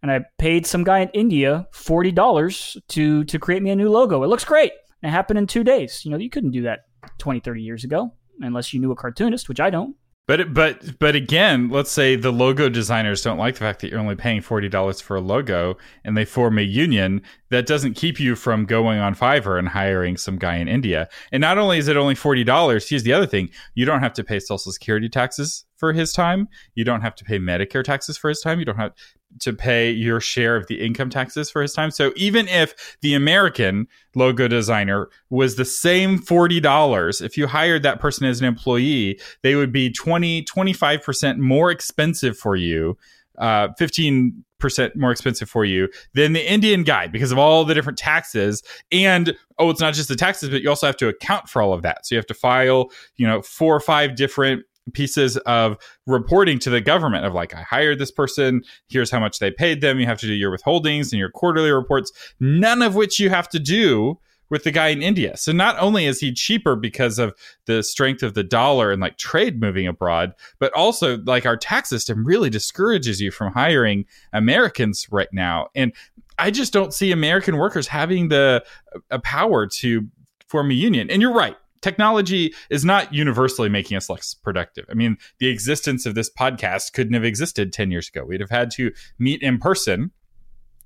and 0.02 0.10
I 0.10 0.24
paid 0.38 0.66
some 0.66 0.82
guy 0.82 1.00
in 1.00 1.10
India 1.10 1.68
forty 1.72 2.10
dollars 2.10 2.78
to 2.88 3.24
to 3.24 3.38
create 3.38 3.62
me 3.62 3.70
a 3.70 3.76
new 3.76 3.90
logo. 3.90 4.22
It 4.22 4.28
looks 4.28 4.46
great. 4.46 4.72
It 5.02 5.10
happened 5.10 5.38
in 5.38 5.46
two 5.46 5.64
days. 5.64 6.04
You 6.04 6.10
know, 6.10 6.18
you 6.18 6.30
couldn't 6.30 6.50
do 6.50 6.62
that 6.62 6.80
20, 7.18 7.40
30 7.40 7.62
years 7.62 7.84
ago 7.84 8.12
unless 8.40 8.72
you 8.72 8.80
knew 8.80 8.92
a 8.92 8.96
cartoonist, 8.96 9.48
which 9.48 9.60
I 9.60 9.70
don't. 9.70 9.96
But 10.26 10.52
but 10.52 10.98
but 10.98 11.16
again, 11.16 11.70
let's 11.70 11.90
say 11.90 12.14
the 12.14 12.30
logo 12.30 12.68
designers 12.68 13.22
don't 13.22 13.38
like 13.38 13.54
the 13.54 13.60
fact 13.60 13.80
that 13.80 13.90
you're 13.90 13.98
only 13.98 14.14
paying 14.14 14.42
forty 14.42 14.68
dollars 14.68 15.00
for 15.00 15.16
a 15.16 15.22
logo, 15.22 15.78
and 16.04 16.18
they 16.18 16.26
form 16.26 16.58
a 16.58 16.62
union. 16.62 17.22
That 17.48 17.64
doesn't 17.64 17.94
keep 17.94 18.20
you 18.20 18.36
from 18.36 18.66
going 18.66 18.98
on 18.98 19.14
Fiverr 19.14 19.58
and 19.58 19.68
hiring 19.68 20.18
some 20.18 20.36
guy 20.36 20.56
in 20.56 20.68
India. 20.68 21.08
And 21.32 21.40
not 21.40 21.56
only 21.56 21.78
is 21.78 21.88
it 21.88 21.96
only 21.96 22.14
forty 22.14 22.44
dollars, 22.44 22.86
here's 22.86 23.04
the 23.04 23.12
other 23.14 23.26
thing: 23.26 23.48
you 23.74 23.86
don't 23.86 24.00
have 24.00 24.12
to 24.12 24.22
pay 24.22 24.38
Social 24.38 24.70
Security 24.70 25.08
taxes 25.08 25.64
for 25.78 25.92
his 25.92 26.12
time. 26.12 26.48
You 26.74 26.84
don't 26.84 27.00
have 27.00 27.14
to 27.16 27.24
pay 27.24 27.38
Medicare 27.38 27.84
taxes 27.84 28.18
for 28.18 28.28
his 28.28 28.40
time. 28.40 28.58
You 28.58 28.64
don't 28.64 28.76
have 28.76 28.92
to 29.40 29.52
pay 29.52 29.90
your 29.90 30.20
share 30.20 30.56
of 30.56 30.66
the 30.66 30.80
income 30.84 31.10
taxes 31.10 31.50
for 31.50 31.62
his 31.62 31.72
time. 31.72 31.90
So 31.90 32.12
even 32.16 32.48
if 32.48 32.96
the 33.02 33.14
American 33.14 33.86
logo 34.14 34.48
designer 34.48 35.08
was 35.30 35.56
the 35.56 35.64
same 35.64 36.18
$40, 36.18 37.22
if 37.22 37.36
you 37.36 37.46
hired 37.46 37.82
that 37.82 38.00
person 38.00 38.26
as 38.26 38.40
an 38.40 38.46
employee, 38.46 39.20
they 39.42 39.54
would 39.54 39.72
be 39.72 39.90
20, 39.90 40.44
25% 40.44 41.38
more 41.38 41.70
expensive 41.70 42.36
for 42.36 42.56
you. 42.56 42.96
Uh, 43.38 43.68
15 43.78 44.44
percent 44.58 44.96
more 44.96 45.10
expensive 45.10 45.48
for 45.48 45.64
you 45.64 45.88
than 46.14 46.32
the 46.32 46.52
Indian 46.52 46.82
guy 46.82 47.06
because 47.06 47.32
of 47.32 47.38
all 47.38 47.64
the 47.64 47.74
different 47.74 47.98
taxes. 47.98 48.62
And 48.90 49.36
oh, 49.58 49.70
it's 49.70 49.80
not 49.80 49.94
just 49.94 50.08
the 50.08 50.16
taxes, 50.16 50.50
but 50.50 50.62
you 50.62 50.68
also 50.68 50.86
have 50.86 50.96
to 50.98 51.08
account 51.08 51.48
for 51.48 51.62
all 51.62 51.72
of 51.72 51.82
that. 51.82 52.06
So 52.06 52.14
you 52.14 52.18
have 52.18 52.26
to 52.26 52.34
file, 52.34 52.90
you 53.16 53.26
know, 53.26 53.42
four 53.42 53.74
or 53.74 53.80
five 53.80 54.16
different 54.16 54.64
pieces 54.92 55.36
of 55.38 55.76
reporting 56.06 56.58
to 56.60 56.70
the 56.70 56.80
government 56.80 57.24
of 57.24 57.34
like 57.34 57.54
I 57.54 57.62
hired 57.62 57.98
this 57.98 58.10
person, 58.10 58.62
here's 58.88 59.10
how 59.10 59.20
much 59.20 59.38
they 59.38 59.50
paid 59.50 59.80
them. 59.80 59.98
You 59.98 60.06
have 60.06 60.20
to 60.20 60.26
do 60.26 60.34
your 60.34 60.56
withholdings 60.56 61.12
and 61.12 61.18
your 61.18 61.30
quarterly 61.30 61.70
reports, 61.70 62.12
none 62.40 62.82
of 62.82 62.94
which 62.94 63.18
you 63.18 63.30
have 63.30 63.48
to 63.50 63.58
do 63.58 64.18
with 64.50 64.64
the 64.64 64.70
guy 64.70 64.88
in 64.88 65.02
India. 65.02 65.36
So 65.36 65.52
not 65.52 65.78
only 65.78 66.06
is 66.06 66.20
he 66.20 66.32
cheaper 66.32 66.74
because 66.76 67.18
of 67.18 67.34
the 67.66 67.82
strength 67.82 68.22
of 68.22 68.34
the 68.34 68.44
dollar 68.44 68.90
and 68.90 69.00
like 69.00 69.18
trade 69.18 69.60
moving 69.60 69.86
abroad, 69.86 70.32
but 70.58 70.72
also 70.72 71.18
like 71.18 71.44
our 71.44 71.56
tax 71.56 71.88
system 71.88 72.24
really 72.24 72.50
discourages 72.50 73.20
you 73.20 73.30
from 73.30 73.52
hiring 73.52 74.06
Americans 74.32 75.06
right 75.10 75.28
now. 75.32 75.68
And 75.74 75.92
I 76.38 76.50
just 76.50 76.72
don't 76.72 76.94
see 76.94 77.12
American 77.12 77.56
workers 77.56 77.88
having 77.88 78.28
the 78.28 78.64
a 79.10 79.18
power 79.18 79.66
to 79.66 80.06
form 80.48 80.70
a 80.70 80.74
union. 80.74 81.10
And 81.10 81.20
you're 81.20 81.34
right. 81.34 81.56
Technology 81.82 82.54
is 82.70 82.84
not 82.84 83.12
universally 83.12 83.68
making 83.68 83.96
us 83.96 84.10
less 84.10 84.34
productive. 84.34 84.84
I 84.90 84.94
mean, 84.94 85.16
the 85.38 85.48
existence 85.48 86.06
of 86.06 86.14
this 86.14 86.30
podcast 86.30 86.92
couldn't 86.92 87.14
have 87.14 87.24
existed 87.24 87.72
10 87.72 87.90
years 87.90 88.08
ago. 88.08 88.24
We'd 88.24 88.40
have 88.40 88.50
had 88.50 88.70
to 88.72 88.92
meet 89.18 89.42
in 89.42 89.58
person 89.58 90.12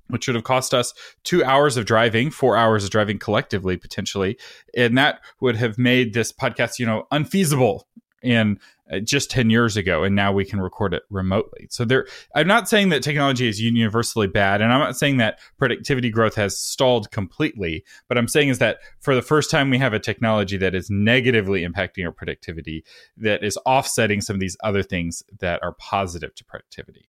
which 0.07 0.27
would 0.27 0.35
have 0.35 0.43
cost 0.43 0.73
us 0.73 0.93
two 1.23 1.43
hours 1.43 1.77
of 1.77 1.85
driving, 1.85 2.29
four 2.29 2.57
hours 2.57 2.83
of 2.83 2.89
driving 2.89 3.17
collectively, 3.17 3.77
potentially. 3.77 4.37
And 4.75 4.97
that 4.97 5.21
would 5.39 5.55
have 5.55 5.77
made 5.77 6.13
this 6.13 6.31
podcast, 6.31 6.77
you 6.77 6.85
know, 6.85 7.07
unfeasible 7.11 7.87
in 8.21 8.59
Uh, 8.91 8.99
just 8.99 9.31
10 9.31 9.49
years 9.49 9.77
ago. 9.77 10.03
And 10.03 10.13
now 10.13 10.33
we 10.33 10.43
can 10.43 10.59
record 10.59 10.93
it 10.93 11.03
remotely. 11.09 11.67
So 11.69 11.85
there, 11.85 12.05
I'm 12.35 12.47
not 12.47 12.67
saying 12.67 12.89
that 12.89 13.01
technology 13.01 13.47
is 13.47 13.61
universally 13.61 14.27
bad. 14.27 14.61
And 14.61 14.73
I'm 14.73 14.81
not 14.81 14.97
saying 14.97 15.17
that 15.17 15.39
productivity 15.57 16.09
growth 16.09 16.35
has 16.35 16.57
stalled 16.57 17.09
completely. 17.09 17.85
But 18.09 18.17
I'm 18.17 18.27
saying 18.27 18.49
is 18.49 18.59
that 18.59 18.79
for 18.99 19.15
the 19.15 19.21
first 19.21 19.49
time, 19.49 19.69
we 19.69 19.77
have 19.77 19.93
a 19.93 19.99
technology 19.99 20.57
that 20.57 20.75
is 20.75 20.89
negatively 20.89 21.65
impacting 21.65 22.05
our 22.05 22.11
productivity, 22.11 22.83
that 23.15 23.41
is 23.41 23.57
offsetting 23.65 24.19
some 24.19 24.35
of 24.35 24.41
these 24.41 24.57
other 24.65 24.83
things 24.83 25.23
that 25.39 25.63
are 25.63 25.71
positive 25.79 26.35
to 26.35 26.43
productivity. 26.43 27.07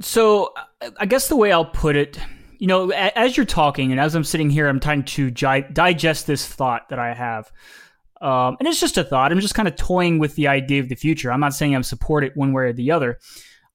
So, 0.00 0.54
I 1.00 1.06
guess 1.06 1.26
the 1.26 1.34
way 1.34 1.50
I'll 1.50 1.64
put 1.64 1.96
it, 1.96 2.16
you 2.58 2.68
know, 2.68 2.90
as 2.90 3.36
you're 3.36 3.44
talking 3.44 3.90
and 3.90 4.00
as 4.00 4.14
I'm 4.14 4.22
sitting 4.22 4.50
here, 4.50 4.68
I'm 4.68 4.78
trying 4.78 5.02
to 5.02 5.32
digest 5.32 6.28
this 6.28 6.46
thought 6.46 6.90
that 6.90 7.00
I 7.00 7.12
have. 7.12 7.50
Um, 8.20 8.56
and 8.58 8.68
it's 8.68 8.80
just 8.80 8.98
a 8.98 9.04
thought. 9.04 9.32
I'm 9.32 9.40
just 9.40 9.54
kind 9.54 9.68
of 9.68 9.76
toying 9.76 10.18
with 10.18 10.34
the 10.34 10.48
idea 10.48 10.80
of 10.80 10.88
the 10.88 10.94
future. 10.94 11.30
I'm 11.30 11.40
not 11.40 11.54
saying 11.54 11.74
I'm 11.74 11.82
support 11.82 12.24
it 12.24 12.36
one 12.36 12.52
way 12.52 12.64
or 12.64 12.72
the 12.72 12.90
other. 12.90 13.18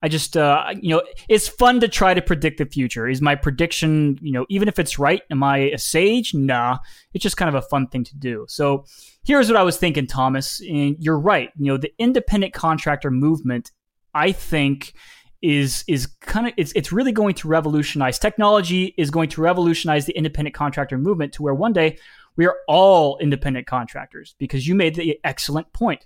I 0.02 0.10
just, 0.10 0.36
uh, 0.36 0.66
you 0.82 0.90
know, 0.90 1.02
it's 1.30 1.48
fun 1.48 1.80
to 1.80 1.88
try 1.88 2.14
to 2.14 2.22
predict 2.22 2.58
the 2.58 2.66
future. 2.66 3.08
Is 3.08 3.22
my 3.22 3.36
prediction, 3.36 4.20
you 4.22 4.34
know, 4.34 4.46
even 4.50 4.68
if 4.68 4.78
it's 4.78 5.00
right, 5.00 5.22
am 5.32 5.44
I 5.44 5.60
a 5.70 5.78
sage? 5.78 6.34
Nah. 6.34 6.80
It's 7.14 7.24
just 7.24 7.38
kind 7.38 7.48
of 7.48 7.56
a 7.56 7.66
fun 7.70 7.88
thing 7.88 8.04
to 8.04 8.18
do. 8.18 8.46
So 8.50 8.84
here's 9.24 9.48
what 9.48 9.56
I 9.56 9.64
was 9.64 9.78
thinking, 9.78 10.06
Thomas. 10.06 10.60
And 10.60 10.98
you're 11.00 11.18
right. 11.18 11.52
You 11.58 11.72
know, 11.72 11.78
the 11.78 11.94
independent 12.00 12.54
contractor 12.54 13.12
movement, 13.12 13.72
I 14.14 14.34
think, 14.34 14.94
is 15.42 15.84
is 15.88 16.08
kind 16.22 16.48
of 16.48 16.54
it's 16.56 16.72
it's 16.74 16.92
really 16.94 17.12
going 17.12 17.36
to 17.36 17.50
revolutionize 17.50 18.18
technology 18.18 18.96
is 18.98 19.12
going 19.12 19.28
to 19.28 19.42
revolutionize 19.42 20.06
the 20.06 20.18
independent 20.18 20.56
contractor 20.56 20.98
movement 20.98 21.34
to 21.34 21.44
where 21.44 21.54
one 21.54 21.74
day 21.74 21.98
we 22.36 22.46
are 22.46 22.58
all 22.68 23.18
independent 23.18 23.68
contractors 23.68 24.36
because 24.38 24.68
you 24.68 24.76
made 24.76 24.96
the 24.96 25.20
excellent 25.24 25.72
point. 25.74 26.06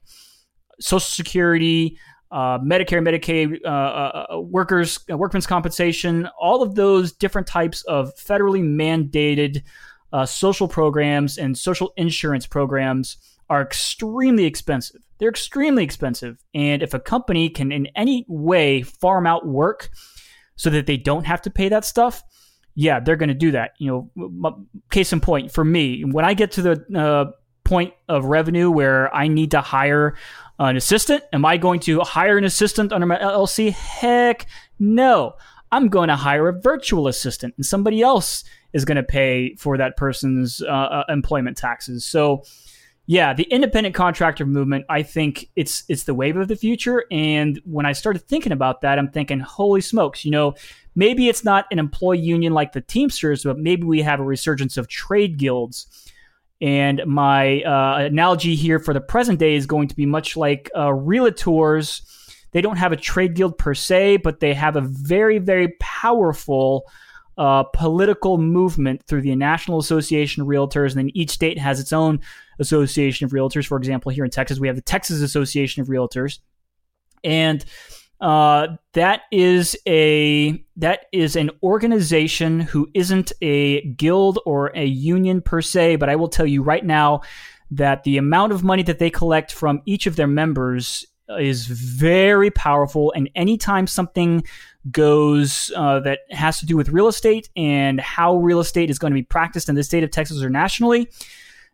Social 0.80 1.00
Security, 1.00 1.98
uh, 2.32 2.60
Medicare, 2.60 3.02
Medicaid, 3.02 3.60
uh, 3.64 3.68
uh, 3.68 4.26
uh 4.34 4.40
workers, 4.42 5.00
uh, 5.12 5.18
workman's 5.18 5.48
compensation, 5.48 6.28
all 6.40 6.62
of 6.62 6.76
those 6.76 7.12
different 7.14 7.48
types 7.48 7.84
of 7.84 8.14
federally 8.16 8.62
mandated 8.62 9.64
uh, 10.14 10.26
social 10.26 10.68
programs 10.68 11.38
and 11.38 11.58
social 11.58 11.94
insurance 11.98 12.46
programs 12.46 13.18
are 13.50 13.62
extremely 13.62 14.46
expensive. 14.46 15.02
They're 15.20 15.30
extremely 15.30 15.84
expensive. 15.84 16.44
And 16.54 16.84
if 16.84 16.94
a 16.94 17.00
company 17.00 17.50
can 17.50 17.72
in 17.72 17.88
any 17.96 18.26
way 18.28 18.82
farm 18.84 19.26
out 19.26 19.48
work 19.48 19.90
so 20.56 20.70
that 20.70 20.86
they 20.86 20.98
don't 20.98 21.26
have 21.26 21.42
to 21.44 21.50
pay 21.50 21.70
that 21.70 21.86
stuff, 21.86 22.24
yeah, 22.80 23.00
they're 23.00 23.16
going 23.16 23.30
to 23.30 23.34
do 23.34 23.52
that. 23.52 23.72
You 23.80 24.12
know, 24.16 24.68
case 24.92 25.12
in 25.12 25.20
point 25.20 25.52
for 25.52 25.66
me, 25.66 26.04
when 26.04 26.24
I 26.24 26.36
get 26.36 26.52
to 26.54 26.62
the 26.62 26.96
uh, 26.96 27.32
point 27.64 27.96
of 28.08 28.26
revenue 28.26 28.70
where 28.70 29.14
I 29.14 29.28
need 29.28 29.50
to 29.52 29.62
hire 29.62 30.16
an 30.60 30.78
assistant, 30.78 31.24
am 31.34 31.44
I 31.44 31.58
going 31.58 31.80
to 31.82 32.02
hire 32.02 32.38
an 32.38 32.44
assistant 32.44 32.94
under 32.94 33.08
my 33.08 33.18
LLC? 33.18 33.72
Heck 33.72 34.46
no. 34.78 35.34
I'm 35.72 35.90
going 35.90 36.10
to 36.10 36.16
hire 36.16 36.48
a 36.50 36.54
virtual 36.54 37.08
assistant 37.08 37.56
and 37.58 37.66
somebody 37.66 38.04
else 38.04 38.44
is 38.74 38.86
going 38.86 38.98
to 38.98 39.04
pay 39.04 39.56
for 39.56 39.78
that 39.78 39.98
person's 39.98 40.62
uh, 40.62 40.68
uh 40.68 41.04
employment 41.10 41.58
taxes. 41.58 42.06
So, 42.06 42.44
yeah, 43.08 43.34
the 43.34 43.44
independent 43.44 43.96
contractor 43.96 44.46
movement, 44.46 44.86
I 44.88 45.02
think 45.02 45.50
it's 45.56 45.84
it's 45.90 46.04
the 46.04 46.14
wave 46.14 46.38
of 46.38 46.48
the 46.48 46.56
future. 46.56 47.06
And 47.10 47.60
when 47.66 47.88
I 47.88 47.94
started 47.94 48.20
thinking 48.28 48.52
about 48.52 48.82
that, 48.82 49.00
I'm 49.00 49.10
thinking, 49.10 49.40
holy 49.40 49.82
smokes, 49.82 50.24
you 50.24 50.32
know, 50.32 50.54
maybe 50.98 51.30
it's 51.30 51.46
not 51.46 51.66
an 51.72 51.78
employee 51.78 52.20
union 52.20 52.54
like 52.54 52.74
the 52.74 52.82
Teamsters, 52.82 53.44
but 53.44 53.60
maybe 53.60 53.84
we 53.84 54.02
have 54.02 54.20
a 54.20 54.24
resurgence 54.24 54.78
of 54.78 54.88
trade 54.88 55.38
guilds. 55.38 55.86
And 56.60 57.04
my 57.06 57.62
uh, 57.62 58.00
analogy 58.00 58.56
here 58.56 58.80
for 58.80 58.96
the 58.96 59.00
present 59.00 59.38
day 59.38 59.54
is 59.54 59.68
going 59.68 59.90
to 59.90 59.96
be 59.96 60.08
much 60.08 60.36
like 60.36 60.72
uh, 60.74 60.88
realtors. 60.88 62.02
They 62.52 62.62
don't 62.62 62.78
have 62.78 62.92
a 62.92 62.98
trade 62.98 63.36
guild 63.36 63.60
per 63.60 63.76
se, 63.76 64.18
but 64.18 64.40
they 64.40 64.56
have 64.56 64.76
a 64.76 64.82
very, 64.82 65.38
very 65.38 65.76
powerful 65.80 66.84
uh, 67.38 67.62
political 67.62 68.40
movement 68.40 69.04
through 69.06 69.22
the 69.22 69.36
National 69.36 69.78
Association 69.78 70.42
of 70.42 70.48
Realtors, 70.48 70.90
and 70.90 70.98
then 70.98 71.12
each 71.14 71.30
state 71.30 71.60
has 71.60 71.80
its 71.80 71.94
own 71.94 72.20
association 72.58 73.26
of 73.26 73.32
realtors. 73.32 73.68
For 73.68 73.78
example, 73.78 74.12
here 74.12 74.26
in 74.26 74.32
Texas, 74.32 74.60
we 74.60 74.66
have 74.66 74.76
the 74.76 74.82
Texas 74.82 75.22
Association 75.22 75.84
of 75.84 75.90
Realtors, 75.90 76.40
and 77.24 77.64
uh, 78.20 78.68
that 78.94 79.22
is 79.32 79.78
a 79.88 80.64
that 80.76 81.06
is 81.12 81.36
an 81.36 81.52
organization 81.62 82.60
who 82.60 82.90
isn't 82.94 83.32
a 83.42 83.82
guild 83.92 84.40
or 84.46 84.72
a 84.76 84.86
union 84.86 85.42
per 85.42 85.62
se. 85.62 85.98
But 85.98 86.10
I 86.10 86.16
will 86.16 86.28
tell 86.28 86.48
you 86.48 86.64
right 86.64 86.86
now 86.86 87.22
that 87.70 88.04
the 88.04 88.18
amount 88.18 88.54
of 88.54 88.64
money 88.64 88.84
that 88.84 89.00
they 89.00 89.10
collect 89.10 89.52
from 89.52 89.82
each 89.86 90.08
of 90.08 90.16
their 90.16 90.28
members 90.28 91.06
is 91.40 91.68
very 91.68 92.50
powerful. 92.50 93.12
And 93.16 93.30
anytime 93.36 93.86
something 93.86 94.44
goes 94.90 95.72
uh, 95.76 96.00
that 96.00 96.20
has 96.32 96.60
to 96.60 96.66
do 96.66 96.78
with 96.78 96.90
real 96.90 97.08
estate 97.08 97.50
and 97.56 98.00
how 98.00 98.38
real 98.38 98.60
estate 98.60 98.90
is 98.90 98.98
going 98.98 99.12
to 99.12 99.16
be 99.16 99.24
practiced 99.24 99.68
in 99.68 99.76
the 99.76 99.84
state 99.84 100.04
of 100.04 100.12
Texas 100.12 100.42
or 100.42 100.50
nationally, 100.50 101.10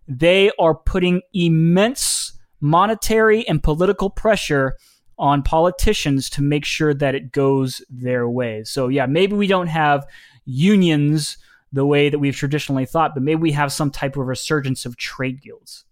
they 0.08 0.52
are 0.60 0.74
putting 0.74 1.22
immense 1.34 2.34
monetary 2.60 3.48
and 3.48 3.62
political 3.62 4.10
pressure 4.10 4.76
on 5.24 5.42
politicians 5.42 6.30
to 6.30 6.42
make 6.42 6.66
sure 6.66 6.94
that 6.94 7.16
it 7.16 7.32
goes 7.32 7.82
their 7.90 8.28
way. 8.28 8.62
So, 8.66 8.90
yeah, 8.90 9.06
maybe 9.06 9.38
we 9.38 9.48
don't 9.48 9.68
have 9.68 10.06
unions 10.44 11.38
the 11.72 11.86
way 11.86 12.10
that 12.10 12.20
we've 12.20 12.36
traditionally 12.36 12.86
thought, 12.86 13.14
but 13.14 13.24
maybe 13.24 13.42
we 13.42 13.54
have 13.54 13.72
some 13.72 13.90
type 13.90 14.18
of 14.18 14.28
resurgence 14.28 14.86
of 14.86 14.98
trade 14.98 15.42
guilds. 15.42 15.86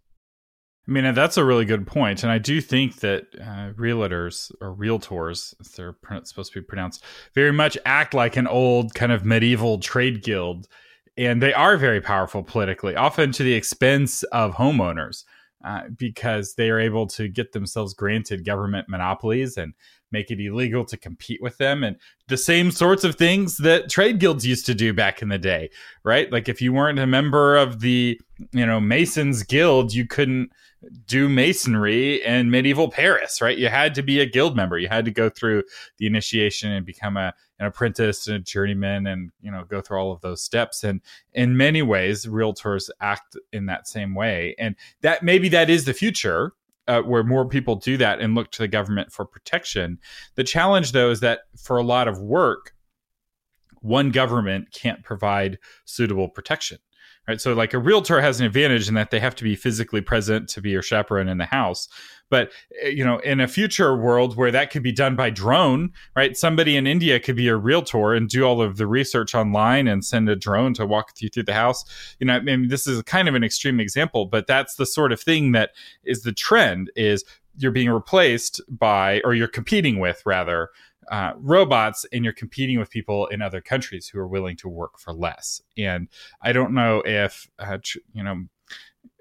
I 0.86 0.92
mean, 0.92 1.14
that's 1.14 1.38
a 1.38 1.46
really 1.46 1.64
good 1.64 1.88
point, 1.88 2.24
and 2.24 2.32
I 2.32 2.40
do 2.40 2.60
think 2.60 2.98
that 2.98 3.28
uh, 3.40 3.72
realtors 3.80 4.52
or 4.60 4.76
realtors, 4.76 5.54
as 5.62 5.70
they're 5.70 5.96
supposed 6.24 6.52
to 6.52 6.60
be 6.60 6.66
pronounced, 6.66 7.02
very 7.34 7.54
much 7.54 7.78
act 7.86 8.14
like 8.14 8.36
an 8.36 8.48
old 8.48 8.94
kind 8.94 9.14
of 9.14 9.24
medieval 9.24 9.80
trade 9.80 10.24
guild, 10.24 10.68
and 11.16 11.42
they 11.42 11.54
are 11.54 11.78
very 11.78 12.02
powerful 12.02 12.44
politically, 12.44 12.98
often 12.98 13.32
to 13.32 13.44
the 13.44 13.54
expense 13.54 14.24
of 14.24 14.56
homeowners, 14.56 15.24
uh, 15.64 15.84
because 15.96 16.56
they 16.56 16.70
are 16.70 16.80
able 16.80 17.08
to 17.08 17.28
get 17.28 17.52
themselves 17.52 17.94
granted 17.94 18.46
government 18.46 18.88
monopolies 18.90 19.58
and 19.58 19.74
make 20.12 20.32
it 20.32 20.40
illegal 20.40 20.86
to 20.86 20.98
compete 20.98 21.42
with 21.42 21.58
them 21.58 21.84
and 21.84 21.98
the 22.28 22.38
same 22.38 22.72
sorts 22.72 23.04
of 23.04 23.16
things 23.16 23.58
that 23.58 23.90
trade 23.90 24.20
guilds 24.20 24.46
used 24.46 24.66
to 24.66 24.74
do 24.74 24.94
back 24.94 25.22
in 25.22 25.30
the 25.30 25.38
day 25.38 25.70
right 26.04 26.32
like 26.32 26.48
if 26.50 26.62
you 26.62 26.74
weren't 26.74 27.00
a 27.00 27.08
member 27.08 27.56
of 27.56 27.80
the 27.80 28.20
you 28.52 28.66
know 28.66 28.80
masons 28.80 29.44
guild 29.44 29.94
you 29.94 30.06
couldn't 30.06 30.52
do 31.06 31.30
masonry 31.30 32.24
in 32.24 32.50
medieval 32.50 32.90
Paris, 32.90 33.42
right? 33.42 33.58
You 33.58 33.68
had 33.68 33.94
to 33.96 34.02
be 34.02 34.20
a 34.20 34.26
guild 34.26 34.56
member. 34.56 34.80
You 34.80 34.88
had 34.88 35.06
to 35.06 35.12
go 35.12 35.30
through 35.30 35.64
the 35.98 36.08
initiation 36.08 36.72
and 36.72 36.86
become 36.86 37.18
a, 37.18 37.34
an 37.60 37.68
apprentice 37.68 38.28
and 38.28 38.38
a 38.38 38.40
journeyman 38.40 39.06
and, 39.06 39.32
you 39.42 39.52
know, 39.52 39.64
go 39.64 39.82
through 39.82 40.00
all 40.00 40.12
of 40.12 40.22
those 40.22 40.42
steps. 40.42 40.84
And 40.84 41.02
in 41.34 41.56
many 41.56 41.82
ways, 41.84 42.26
realtors 42.26 42.90
act 43.00 43.38
in 43.54 43.68
that 43.68 43.88
same 43.88 44.16
way. 44.16 44.56
And 44.58 44.76
that 45.02 45.22
maybe 45.22 45.50
that 45.50 45.70
is 45.70 45.86
the 45.86 45.94
future. 45.94 46.54
Uh, 46.92 47.02
where 47.04 47.24
more 47.24 47.48
people 47.48 47.78
do 47.78 47.96
that 47.96 48.20
and 48.20 48.36
look 48.36 48.52
to 48.52 48.62
the 48.62 48.68
government 48.68 49.14
for 49.14 49.24
protection. 49.24 49.98
The 50.36 50.44
challenge, 50.44 50.92
though, 50.92 51.10
is 51.10 51.22
that 51.22 51.44
for 51.58 51.78
a 51.78 51.84
lot 51.84 52.10
of 52.10 52.20
work, 52.20 52.74
one 53.80 54.12
government 54.12 54.74
can't 54.74 55.02
provide 55.02 55.58
suitable 55.86 56.28
protection 56.28 56.80
right? 57.28 57.40
So 57.40 57.54
like 57.54 57.74
a 57.74 57.80
realtor 57.80 58.20
has 58.20 58.40
an 58.40 58.46
advantage 58.46 58.88
in 58.88 58.96
that 58.96 59.12
they 59.12 59.20
have 59.20 59.36
to 59.36 59.44
be 59.44 59.56
physically 59.56 60.02
present 60.02 60.50
to 60.50 60.62
be 60.62 60.72
your 60.72 60.82
chaperone 60.82 61.28
in 61.28 61.38
the 61.38 61.46
house. 61.46 61.88
But 62.32 62.52
eh, 62.82 62.88
you 62.88 63.06
know, 63.06 63.20
in 63.20 63.40
a 63.40 63.48
future 63.48 63.96
world 63.96 64.36
where 64.36 64.50
that 64.50 64.72
could 64.72 64.82
be 64.82 64.92
done 64.92 65.16
by 65.16 65.30
drone, 65.30 65.92
right? 66.16 66.36
Somebody 66.36 66.76
in 66.76 66.88
India 66.88 67.20
could 67.20 67.36
be 67.36 67.48
a 67.48 67.56
realtor 67.56 68.14
and 68.14 68.28
do 68.28 68.44
all 68.44 68.60
of 68.60 68.78
the 68.78 68.88
research 68.88 69.36
online 69.36 69.88
and 69.88 70.04
send 70.04 70.28
a 70.28 70.36
drone 70.36 70.74
to 70.74 70.88
walk 70.88 71.12
you 71.20 71.30
through 71.30 71.44
the 71.44 71.54
house. 71.54 71.86
You 72.20 72.26
know, 72.26 72.34
I 72.34 72.40
mean, 72.40 72.70
this 72.70 72.88
is 72.88 73.04
kind 73.04 73.28
of 73.28 73.36
an 73.36 73.44
extreme 73.44 73.80
example, 73.80 74.26
but 74.26 74.48
that's 74.48 74.76
the 74.76 74.88
sort 74.88 75.12
of 75.12 75.22
thing 75.22 75.52
that 75.52 75.72
is 76.04 76.24
the 76.24 76.34
trend 76.34 76.90
is 76.96 77.24
you're 77.58 77.72
being 77.72 77.90
replaced 77.90 78.62
by 78.70 79.22
or 79.24 79.36
you're 79.36 79.48
competing 79.48 80.00
with 80.00 80.24
rather 80.26 80.70
uh, 81.12 81.34
robots 81.38 82.06
and 82.14 82.24
you're 82.24 82.34
competing 82.34 82.80
with 82.80 82.90
people 82.90 83.28
in 83.28 83.42
other 83.42 83.60
countries 83.60 84.08
who 84.08 84.18
are 84.20 84.28
willing 84.28 84.56
to 84.56 84.70
work 84.70 84.98
for 84.98 85.12
less. 85.12 85.62
And 85.78 86.08
I 86.42 86.54
don't 86.54 86.74
know 86.74 87.04
if, 87.06 87.50
uh, 87.60 87.80
tr- 87.84 88.00
you 88.14 88.24
know, 88.24 88.46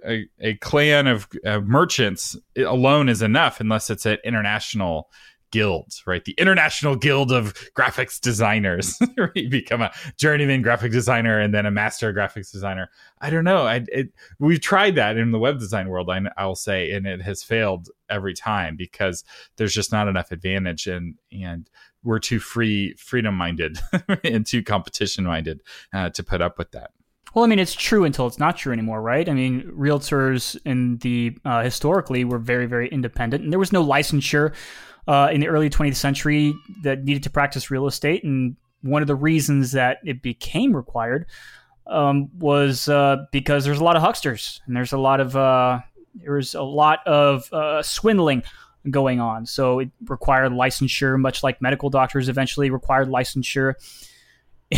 a, 0.06 0.26
a 0.40 0.54
clan 0.56 1.06
of 1.06 1.28
uh, 1.44 1.60
merchants 1.60 2.36
alone 2.56 3.08
is 3.08 3.22
enough 3.22 3.60
unless 3.60 3.90
it's 3.90 4.06
an 4.06 4.18
international 4.24 5.10
guild, 5.50 5.92
right? 6.06 6.24
The 6.24 6.32
International 6.32 6.96
Guild 6.96 7.32
of 7.32 7.54
Graphics 7.76 8.20
Designers. 8.20 8.98
you 9.34 9.48
become 9.48 9.82
a 9.82 9.92
journeyman 10.16 10.62
graphic 10.62 10.92
designer 10.92 11.40
and 11.40 11.52
then 11.52 11.66
a 11.66 11.70
master 11.70 12.12
graphics 12.12 12.52
designer. 12.52 12.88
I 13.20 13.30
don't 13.30 13.44
know. 13.44 13.66
I, 13.66 13.84
it, 13.88 14.12
we've 14.38 14.60
tried 14.60 14.94
that 14.94 15.16
in 15.16 15.32
the 15.32 15.38
web 15.38 15.58
design 15.58 15.88
world, 15.88 16.10
I, 16.10 16.20
I'll 16.36 16.54
say, 16.54 16.92
and 16.92 17.06
it 17.06 17.22
has 17.22 17.42
failed 17.42 17.88
every 18.08 18.34
time 18.34 18.76
because 18.76 19.24
there's 19.56 19.74
just 19.74 19.92
not 19.92 20.08
enough 20.08 20.32
advantage 20.32 20.86
and 20.86 21.16
and 21.32 21.68
we're 22.02 22.18
too 22.18 22.38
free 22.38 22.94
freedom 22.94 23.34
minded 23.34 23.78
and 24.24 24.46
too 24.46 24.62
competition 24.62 25.24
minded 25.24 25.62
uh, 25.92 26.10
to 26.10 26.22
put 26.22 26.40
up 26.40 26.58
with 26.58 26.70
that. 26.72 26.92
Well, 27.34 27.44
I 27.44 27.48
mean, 27.48 27.58
it's 27.58 27.74
true 27.74 28.04
until 28.04 28.26
it's 28.26 28.38
not 28.38 28.56
true 28.56 28.72
anymore, 28.72 29.00
right? 29.00 29.28
I 29.28 29.32
mean, 29.32 29.70
realtors 29.76 30.58
in 30.64 30.98
the 30.98 31.36
uh, 31.44 31.62
historically 31.62 32.24
were 32.24 32.38
very, 32.38 32.66
very 32.66 32.88
independent, 32.88 33.44
and 33.44 33.52
there 33.52 33.58
was 33.58 33.72
no 33.72 33.84
licensure 33.84 34.54
uh, 35.06 35.28
in 35.32 35.40
the 35.40 35.48
early 35.48 35.70
20th 35.70 35.96
century 35.96 36.54
that 36.82 37.04
needed 37.04 37.22
to 37.24 37.30
practice 37.30 37.70
real 37.70 37.86
estate. 37.86 38.24
And 38.24 38.56
one 38.82 39.02
of 39.02 39.08
the 39.08 39.14
reasons 39.14 39.72
that 39.72 39.98
it 40.04 40.22
became 40.22 40.74
required 40.74 41.26
um, 41.86 42.28
was 42.38 42.88
uh, 42.88 43.26
because 43.32 43.64
there's 43.64 43.80
a 43.80 43.84
lot 43.84 43.96
of 43.96 44.02
hucksters 44.02 44.60
and 44.66 44.76
there's 44.76 44.92
a 44.92 44.98
lot 44.98 45.20
of 45.20 45.36
uh, 45.36 45.80
there 46.14 46.34
was 46.34 46.54
a 46.54 46.62
lot 46.62 47.06
of 47.06 47.52
uh, 47.52 47.82
swindling 47.82 48.42
going 48.90 49.20
on. 49.20 49.46
So 49.46 49.80
it 49.80 49.90
required 50.08 50.52
licensure, 50.52 51.18
much 51.18 51.42
like 51.42 51.60
medical 51.60 51.90
doctors 51.90 52.28
eventually 52.28 52.70
required 52.70 53.08
licensure. 53.08 53.74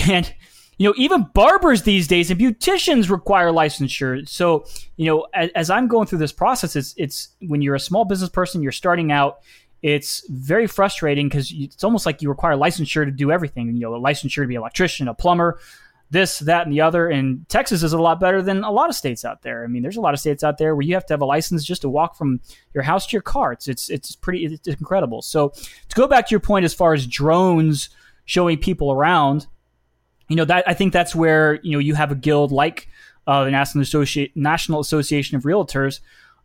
And 0.08 0.34
you 0.78 0.88
know, 0.88 0.94
even 0.96 1.28
barbers 1.34 1.82
these 1.82 2.08
days 2.08 2.30
and 2.30 2.40
beauticians 2.40 3.10
require 3.10 3.48
licensure. 3.48 4.28
So, 4.28 4.64
you 4.96 5.06
know, 5.06 5.26
as, 5.34 5.50
as, 5.54 5.70
I'm 5.70 5.86
going 5.86 6.06
through 6.06 6.18
this 6.18 6.32
process, 6.32 6.76
it's 6.76 6.94
it's 6.96 7.28
when 7.40 7.62
you're 7.62 7.74
a 7.74 7.80
small 7.80 8.04
business 8.04 8.30
person, 8.30 8.62
you're 8.62 8.72
starting 8.72 9.12
out, 9.12 9.40
it's 9.82 10.26
very 10.28 10.66
frustrating 10.66 11.28
because 11.28 11.52
it's 11.54 11.84
almost 11.84 12.06
like 12.06 12.22
you 12.22 12.28
require 12.28 12.54
licensure 12.54 13.04
to 13.04 13.10
do 13.10 13.30
everything. 13.30 13.74
You 13.74 13.80
know, 13.80 13.94
a 13.94 14.00
licensure 14.00 14.42
to 14.42 14.46
be 14.46 14.54
an 14.54 14.60
electrician, 14.60 15.08
a 15.08 15.14
plumber, 15.14 15.58
this, 16.10 16.38
that, 16.40 16.66
and 16.66 16.72
the 16.72 16.80
other. 16.80 17.08
And 17.08 17.48
Texas 17.48 17.82
is 17.82 17.92
a 17.92 18.00
lot 18.00 18.20
better 18.20 18.42
than 18.42 18.64
a 18.64 18.70
lot 18.70 18.88
of 18.88 18.94
states 18.94 19.24
out 19.24 19.42
there. 19.42 19.64
I 19.64 19.66
mean, 19.66 19.82
there's 19.82 19.96
a 19.96 20.00
lot 20.00 20.14
of 20.14 20.20
states 20.20 20.44
out 20.44 20.58
there 20.58 20.76
where 20.76 20.84
you 20.84 20.94
have 20.94 21.06
to 21.06 21.14
have 21.14 21.22
a 21.22 21.26
license 21.26 21.64
just 21.64 21.82
to 21.82 21.88
walk 21.88 22.16
from 22.16 22.40
your 22.74 22.84
house 22.84 23.06
to 23.08 23.12
your 23.12 23.22
car. 23.22 23.52
It's 23.52 23.66
it's 23.66 23.90
it's 23.90 24.14
pretty 24.14 24.44
it's 24.44 24.68
incredible. 24.68 25.20
So 25.22 25.48
to 25.48 25.94
go 25.96 26.06
back 26.06 26.28
to 26.28 26.30
your 26.30 26.40
point 26.40 26.64
as 26.64 26.74
far 26.74 26.94
as 26.94 27.06
drones 27.06 27.90
showing 28.24 28.58
people 28.58 28.92
around, 28.92 29.48
you 30.28 30.36
know 30.36 30.44
that 30.44 30.64
I 30.66 30.74
think 30.74 30.92
that's 30.92 31.14
where 31.14 31.60
you 31.62 31.72
know 31.72 31.78
you 31.78 31.94
have 31.94 32.12
a 32.12 32.14
guild 32.14 32.52
like 32.52 32.88
uh, 33.26 33.44
the 33.44 33.50
National 33.50 33.82
Association 33.82 34.32
National 34.34 34.80
Association 34.80 35.36
of 35.36 35.44
Realtors 35.44 36.00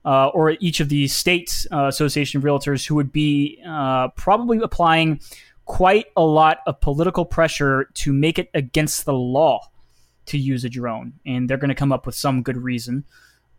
uh, 0.08 0.28
or 0.30 0.52
each 0.62 0.80
of 0.80 0.88
the 0.88 1.06
states 1.08 1.68
uh, 1.72 1.88
association 1.88 2.38
of 2.38 2.44
realtors 2.44 2.88
who 2.88 2.96
would 2.96 3.12
be 3.12 3.62
uh, 3.68 4.08
probably 4.10 4.58
applying 4.60 5.20
quite 5.66 6.06
a 6.16 6.22
lot 6.22 6.60
of 6.66 6.80
political 6.80 7.26
pressure 7.26 7.90
to 7.94 8.14
make 8.14 8.40
it 8.40 8.50
against 8.54 9.04
the 9.04 9.14
law 9.14 9.60
to 10.26 10.38
use 10.38 10.64
a 10.64 10.70
drone, 10.70 11.14
and 11.26 11.50
they're 11.50 11.58
going 11.58 11.70
to 11.70 11.76
come 11.76 11.92
up 11.92 12.06
with 12.06 12.16
some 12.16 12.42
good 12.42 12.58
reason, 12.58 13.04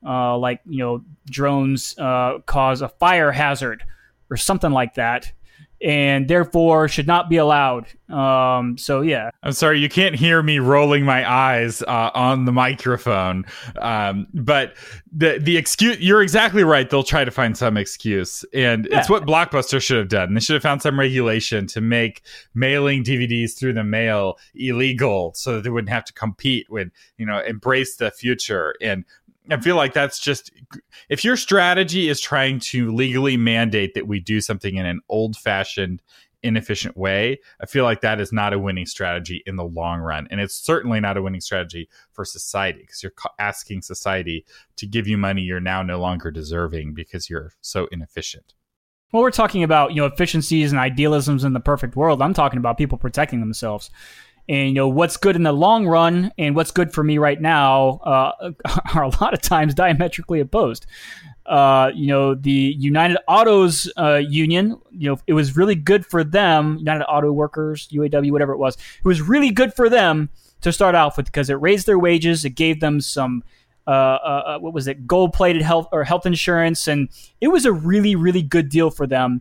uh, 0.07 0.37
like 0.38 0.61
you 0.66 0.78
know 0.78 1.04
drones 1.28 1.94
uh, 1.98 2.38
cause 2.46 2.81
a 2.81 2.88
fire 2.88 3.31
hazard 3.31 3.85
or 4.31 4.38
something 4.38 4.70
like 4.70 4.94
that 4.94 5.31
and 5.80 6.28
therefore 6.28 6.88
should 6.88 7.06
not 7.06 7.28
be 7.28 7.36
allowed. 7.36 7.86
Um, 8.08 8.76
so 8.78 9.00
yeah, 9.00 9.30
I'm 9.42 9.52
sorry 9.52 9.78
you 9.78 9.88
can't 9.88 10.14
hear 10.14 10.42
me 10.42 10.58
rolling 10.58 11.04
my 11.04 11.30
eyes 11.30 11.82
uh, 11.82 12.10
on 12.14 12.46
the 12.46 12.52
microphone, 12.52 13.44
um, 13.80 14.26
but 14.34 14.74
the 15.12 15.38
the 15.38 15.56
excuse 15.56 15.98
you're 16.00 16.22
exactly 16.22 16.64
right. 16.64 16.88
They'll 16.88 17.02
try 17.02 17.24
to 17.24 17.30
find 17.30 17.56
some 17.56 17.76
excuse, 17.76 18.44
and 18.52 18.88
yeah. 18.90 18.98
it's 18.98 19.10
what 19.10 19.26
Blockbuster 19.26 19.80
should 19.80 19.98
have 19.98 20.08
done. 20.08 20.34
They 20.34 20.40
should 20.40 20.54
have 20.54 20.62
found 20.62 20.82
some 20.82 20.98
regulation 20.98 21.66
to 21.68 21.80
make 21.80 22.22
mailing 22.54 23.04
DVDs 23.04 23.56
through 23.56 23.74
the 23.74 23.84
mail 23.84 24.38
illegal, 24.54 25.32
so 25.34 25.56
that 25.56 25.62
they 25.62 25.70
wouldn't 25.70 25.90
have 25.90 26.04
to 26.06 26.12
compete 26.12 26.68
with 26.70 26.90
you 27.18 27.26
know 27.26 27.40
embrace 27.40 27.96
the 27.96 28.10
future 28.10 28.74
and 28.80 29.04
I 29.50 29.58
feel 29.58 29.76
like 29.76 29.94
that's 29.94 30.18
just 30.18 30.50
if 31.08 31.24
your 31.24 31.37
strategy 31.37 32.08
is 32.08 32.20
trying 32.20 32.61
to 32.61 32.92
legally 32.94 33.37
mandate 33.37 33.94
that 33.94 34.06
we 34.06 34.20
do 34.20 34.40
something 34.40 34.76
in 34.76 34.87
an 34.87 35.00
old 35.08 35.37
fashioned, 35.37 36.02
inefficient 36.42 36.96
way, 36.96 37.40
I 37.61 37.66
feel 37.66 37.84
like 37.84 38.00
that 38.02 38.20
is 38.20 38.32
not 38.32 38.52
a 38.52 38.58
winning 38.58 38.87
strategy 38.87 39.42
in 39.46 39.56
the 39.56 39.64
long 39.64 40.00
run. 40.00 40.28
And 40.30 40.40
it's 40.40 40.54
certainly 40.54 41.00
not 41.00 41.16
a 41.16 41.22
winning 41.22 41.40
strategy 41.40 41.88
for 42.12 42.24
society 42.24 42.80
because 42.80 43.02
you're 43.02 43.14
asking 43.38 43.82
society 43.82 44.44
to 44.76 44.87
give 44.87 45.08
you 45.08 45.16
money 45.16 45.42
you're 45.42 45.61
now 45.61 45.82
no 45.82 45.98
longer 45.98 46.30
deserving 46.30 46.94
because 46.94 47.28
you're 47.30 47.52
so 47.61 47.88
inefficient. 47.90 48.54
Well, 49.12 49.22
we're 49.22 49.30
talking 49.30 49.62
about 49.62 49.92
you 49.92 50.02
know 50.02 50.06
efficiencies 50.06 50.70
and 50.70 50.78
idealisms 50.78 51.42
in 51.42 51.54
the 51.54 51.61
perfect 51.61 51.96
world. 51.96 52.20
I'm 52.20 52.34
talking 52.34 52.58
about 52.58 52.76
people 52.76 52.98
protecting 52.98 53.40
themselves 53.40 53.90
and 54.48 54.68
you 54.68 54.74
know 54.74 54.88
what's 54.88 55.16
good 55.16 55.37
in 55.37 55.42
the 55.42 55.52
long 55.52 55.87
run 55.87 56.32
and 56.38 56.56
what's 56.56 56.70
good 56.70 56.92
for 56.92 57.04
me 57.04 57.18
right 57.18 57.40
now 57.40 58.00
uh, 58.04 58.52
are 58.94 59.02
a 59.02 59.11
lot 59.20 59.34
of 59.34 59.42
times 59.42 59.74
diametrically 59.74 60.40
opposed. 60.40 60.87
Uh, 61.44 61.90
you 61.94 62.06
know, 62.06 62.34
the 62.34 62.74
United 62.78 63.16
Autos 63.26 63.90
uh, 63.96 64.16
Union, 64.16 64.78
you 64.90 65.08
know, 65.08 65.18
it 65.26 65.32
was 65.32 65.56
really 65.56 65.74
good 65.74 66.04
for 66.04 66.22
them, 66.22 66.76
United 66.76 67.04
Auto 67.04 67.32
Workers, 67.32 67.88
UAW, 67.88 68.30
whatever 68.32 68.52
it 68.52 68.58
was. 68.58 68.76
It 68.76 69.04
was 69.04 69.22
really 69.22 69.50
good 69.50 69.72
for 69.72 69.88
them 69.88 70.28
to 70.61 70.72
start 70.72 70.94
off 70.94 71.16
with 71.16 71.24
because 71.24 71.48
it 71.48 71.54
raised 71.54 71.87
their 71.87 71.98
wages, 71.98 72.44
it 72.44 72.50
gave 72.50 72.80
them 72.80 73.00
some. 73.00 73.42
Uh, 73.87 73.90
uh, 73.90 74.42
uh 74.46 74.58
what 74.58 74.74
was 74.74 74.87
it? 74.87 75.06
Gold-plated 75.06 75.62
health 75.62 75.88
or 75.92 76.04
health 76.04 76.26
insurance, 76.26 76.87
and 76.87 77.08
it 77.40 77.48
was 77.48 77.64
a 77.64 77.72
really, 77.72 78.14
really 78.14 78.42
good 78.42 78.68
deal 78.68 78.90
for 78.90 79.06
them 79.06 79.40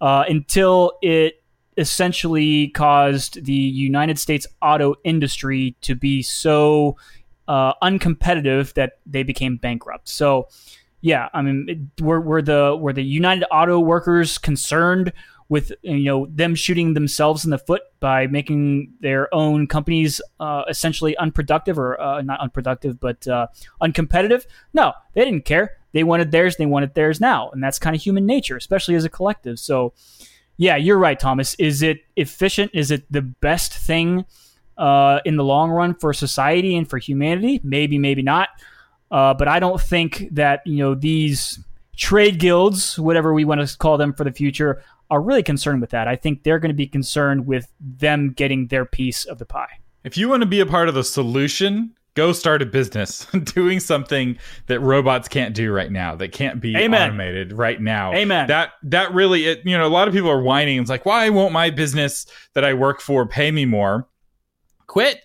until 0.00 0.98
it 1.00 1.43
essentially 1.76 2.68
caused 2.68 3.44
the 3.44 3.52
United 3.52 4.18
States 4.18 4.46
auto 4.62 4.94
industry 5.04 5.76
to 5.82 5.94
be 5.94 6.22
so 6.22 6.96
uh, 7.48 7.74
uncompetitive 7.82 8.74
that 8.74 8.98
they 9.06 9.22
became 9.22 9.56
bankrupt. 9.56 10.08
So, 10.08 10.48
yeah, 11.00 11.28
I 11.34 11.42
mean, 11.42 11.90
were, 12.00 12.20
were 12.20 12.42
the 12.42 12.76
were 12.80 12.92
the 12.92 13.02
United 13.02 13.46
Auto 13.50 13.78
Workers 13.78 14.38
concerned 14.38 15.12
with 15.50 15.72
you 15.82 16.04
know 16.04 16.26
them 16.30 16.54
shooting 16.54 16.94
themselves 16.94 17.44
in 17.44 17.50
the 17.50 17.58
foot 17.58 17.82
by 18.00 18.26
making 18.26 18.90
their 19.00 19.32
own 19.34 19.66
companies 19.66 20.20
uh, 20.40 20.62
essentially 20.68 21.16
unproductive 21.18 21.78
or 21.78 22.00
uh, 22.00 22.22
not 22.22 22.40
unproductive 22.40 22.98
but 22.98 23.26
uh, 23.28 23.46
uncompetitive? 23.82 24.46
No, 24.72 24.92
they 25.12 25.24
didn't 25.24 25.44
care. 25.44 25.76
They 25.92 26.02
wanted 26.04 26.32
theirs. 26.32 26.56
They 26.56 26.66
wanted 26.66 26.94
theirs 26.94 27.20
now, 27.20 27.50
and 27.50 27.62
that's 27.62 27.78
kind 27.78 27.94
of 27.94 28.02
human 28.02 28.26
nature, 28.26 28.56
especially 28.56 28.94
as 28.94 29.04
a 29.04 29.10
collective. 29.10 29.58
So 29.58 29.92
yeah, 30.56 30.76
you're 30.76 30.98
right, 30.98 31.18
Thomas. 31.18 31.54
Is 31.54 31.82
it 31.82 31.98
efficient? 32.16 32.70
Is 32.74 32.90
it 32.90 33.10
the 33.10 33.22
best 33.22 33.72
thing 33.72 34.24
uh, 34.76 35.20
in 35.24 35.36
the 35.36 35.44
long 35.44 35.70
run 35.70 35.94
for 35.94 36.12
society 36.12 36.76
and 36.76 36.88
for 36.88 36.98
humanity? 36.98 37.60
Maybe, 37.64 37.98
maybe 37.98 38.22
not. 38.22 38.48
Uh, 39.10 39.34
but 39.34 39.48
I 39.48 39.60
don't 39.60 39.80
think 39.80 40.28
that 40.32 40.62
you 40.66 40.78
know 40.78 40.94
these 40.94 41.58
trade 41.96 42.38
guilds, 42.38 42.98
whatever 42.98 43.32
we 43.32 43.44
want 43.44 43.66
to 43.66 43.78
call 43.78 43.96
them 43.96 44.12
for 44.12 44.24
the 44.24 44.32
future, 44.32 44.82
are 45.10 45.20
really 45.20 45.42
concerned 45.42 45.80
with 45.80 45.90
that. 45.90 46.08
I 46.08 46.16
think 46.16 46.42
they're 46.42 46.58
going 46.58 46.70
to 46.70 46.74
be 46.74 46.86
concerned 46.86 47.46
with 47.46 47.70
them 47.80 48.32
getting 48.32 48.68
their 48.68 48.84
piece 48.84 49.24
of 49.24 49.38
the 49.38 49.46
pie. 49.46 49.80
If 50.02 50.16
you 50.16 50.28
want 50.28 50.42
to 50.42 50.46
be 50.46 50.60
a 50.60 50.66
part 50.66 50.88
of 50.88 50.94
the 50.94 51.04
solution, 51.04 51.94
go 52.14 52.32
start 52.32 52.62
a 52.62 52.66
business 52.66 53.26
doing 53.44 53.80
something 53.80 54.38
that 54.66 54.80
robots 54.80 55.28
can't 55.28 55.54
do 55.54 55.72
right 55.72 55.90
now 55.90 56.14
that 56.14 56.32
can't 56.32 56.60
be 56.60 56.76
Amen. 56.76 57.10
automated 57.10 57.52
right 57.52 57.80
now 57.80 58.12
Amen. 58.14 58.46
that 58.48 58.72
that 58.84 59.12
really 59.12 59.46
it, 59.46 59.62
you 59.64 59.76
know 59.76 59.86
a 59.86 59.88
lot 59.88 60.08
of 60.08 60.14
people 60.14 60.30
are 60.30 60.42
whining 60.42 60.80
it's 60.80 60.90
like 60.90 61.04
why 61.04 61.28
won't 61.28 61.52
my 61.52 61.70
business 61.70 62.26
that 62.54 62.64
i 62.64 62.72
work 62.72 63.00
for 63.00 63.26
pay 63.26 63.50
me 63.50 63.64
more 63.64 64.08
quit 64.86 65.20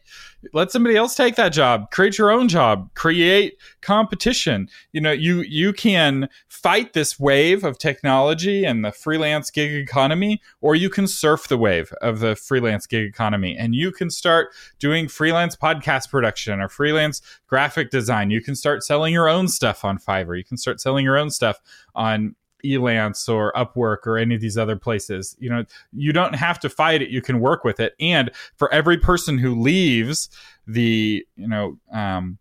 let 0.53 0.71
somebody 0.71 0.95
else 0.95 1.15
take 1.15 1.35
that 1.35 1.49
job. 1.49 1.91
Create 1.91 2.17
your 2.17 2.31
own 2.31 2.47
job. 2.47 2.89
Create 2.93 3.57
competition. 3.81 4.69
You 4.91 5.01
know 5.01 5.11
you 5.11 5.41
you 5.41 5.73
can 5.73 6.29
fight 6.47 6.93
this 6.93 7.19
wave 7.19 7.63
of 7.63 7.77
technology 7.77 8.65
and 8.65 8.83
the 8.83 8.91
freelance 8.91 9.49
gig 9.49 9.71
economy 9.71 10.41
or 10.61 10.75
you 10.75 10.89
can 10.89 11.07
surf 11.07 11.47
the 11.47 11.57
wave 11.57 11.93
of 12.01 12.19
the 12.19 12.35
freelance 12.35 12.85
gig 12.87 13.05
economy. 13.05 13.57
And 13.57 13.75
you 13.75 13.91
can 13.91 14.09
start 14.09 14.49
doing 14.79 15.07
freelance 15.07 15.55
podcast 15.55 16.09
production 16.09 16.59
or 16.59 16.69
freelance 16.69 17.21
graphic 17.47 17.89
design. 17.89 18.31
You 18.31 18.41
can 18.41 18.55
start 18.55 18.83
selling 18.83 19.13
your 19.13 19.27
own 19.27 19.47
stuff 19.47 19.83
on 19.83 19.97
fiverr. 19.97 20.37
You 20.37 20.43
can 20.43 20.57
start 20.57 20.79
selling 20.79 21.03
your 21.03 21.17
own 21.17 21.29
stuff 21.29 21.59
on 21.95 22.35
Elance 22.63 23.27
or 23.29 23.53
Upwork 23.53 24.05
or 24.05 24.17
any 24.17 24.35
of 24.35 24.41
these 24.41 24.57
other 24.57 24.75
places. 24.75 25.35
You 25.39 25.49
know, 25.49 25.65
you 25.93 26.13
don't 26.13 26.35
have 26.35 26.59
to 26.61 26.69
fight 26.69 27.01
it; 27.01 27.09
you 27.09 27.21
can 27.21 27.39
work 27.39 27.63
with 27.63 27.79
it. 27.79 27.93
And 27.99 28.31
for 28.55 28.71
every 28.73 28.97
person 28.97 29.37
who 29.37 29.59
leaves 29.59 30.29
the, 30.67 31.25
you 31.35 31.47
know, 31.47 31.77
um, 31.91 32.37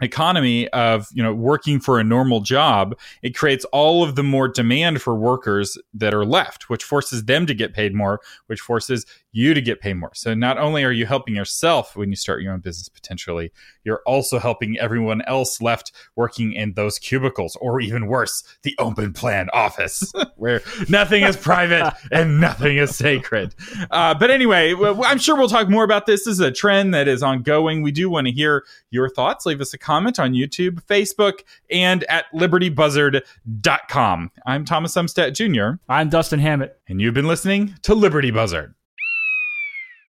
economy 0.00 0.68
of 0.68 1.08
you 1.12 1.22
know 1.22 1.34
working 1.34 1.78
for 1.78 2.00
a 2.00 2.04
normal 2.04 2.40
job 2.40 2.98
it 3.22 3.36
creates 3.36 3.64
all 3.66 4.02
of 4.02 4.14
the 4.14 4.22
more 4.22 4.48
demand 4.48 5.02
for 5.02 5.14
workers 5.14 5.76
that 5.92 6.14
are 6.14 6.24
left 6.24 6.70
which 6.70 6.82
forces 6.82 7.24
them 7.24 7.46
to 7.46 7.54
get 7.54 7.74
paid 7.74 7.94
more 7.94 8.20
which 8.46 8.60
forces 8.60 9.04
you 9.32 9.54
to 9.54 9.60
get 9.60 9.80
paid 9.80 9.94
more 9.94 10.12
so 10.14 10.34
not 10.34 10.58
only 10.58 10.84
are 10.84 10.92
you 10.92 11.06
helping 11.06 11.34
yourself 11.34 11.96
when 11.96 12.10
you 12.10 12.16
start 12.16 12.42
your 12.42 12.52
own 12.52 12.60
business 12.60 12.88
potentially 12.88 13.50
you're 13.84 14.02
also 14.06 14.38
helping 14.38 14.78
everyone 14.78 15.22
else 15.22 15.60
left 15.60 15.92
working 16.14 16.52
in 16.52 16.74
those 16.74 16.98
cubicles 16.98 17.56
or 17.60 17.80
even 17.80 18.06
worse 18.06 18.44
the 18.62 18.74
open 18.78 19.12
plan 19.12 19.48
office 19.52 20.12
where 20.36 20.62
nothing 20.88 21.24
is 21.24 21.36
private 21.36 21.92
and 22.12 22.40
nothing 22.40 22.76
is 22.76 22.94
sacred 22.94 23.54
uh, 23.90 24.14
but 24.14 24.30
anyway 24.30 24.74
i'm 25.04 25.18
sure 25.18 25.36
we'll 25.36 25.48
talk 25.48 25.68
more 25.68 25.84
about 25.84 26.06
this 26.06 26.20
this 26.20 26.26
is 26.26 26.40
a 26.40 26.50
trend 26.50 26.92
that 26.92 27.08
is 27.08 27.22
ongoing 27.22 27.80
we 27.80 27.90
do 27.90 28.10
want 28.10 28.26
to 28.26 28.32
hear 28.32 28.64
your 28.90 29.08
thoughts 29.08 29.46
leave 29.46 29.60
us 29.60 29.72
a 29.72 29.78
comment 29.78 30.18
on 30.18 30.34
YouTube, 30.34 30.82
Facebook, 30.84 31.40
and 31.70 32.04
at 32.04 32.26
libertybuzzard.com. 32.34 34.30
I'm 34.46 34.64
Thomas 34.64 34.94
Umstattd 34.94 35.34
Jr. 35.34 35.78
I'm 35.88 36.08
Dustin 36.08 36.40
Hammett. 36.40 36.78
And 36.88 37.00
you've 37.00 37.14
been 37.14 37.28
listening 37.28 37.74
to 37.82 37.94
Liberty 37.94 38.30
Buzzard. 38.30 38.74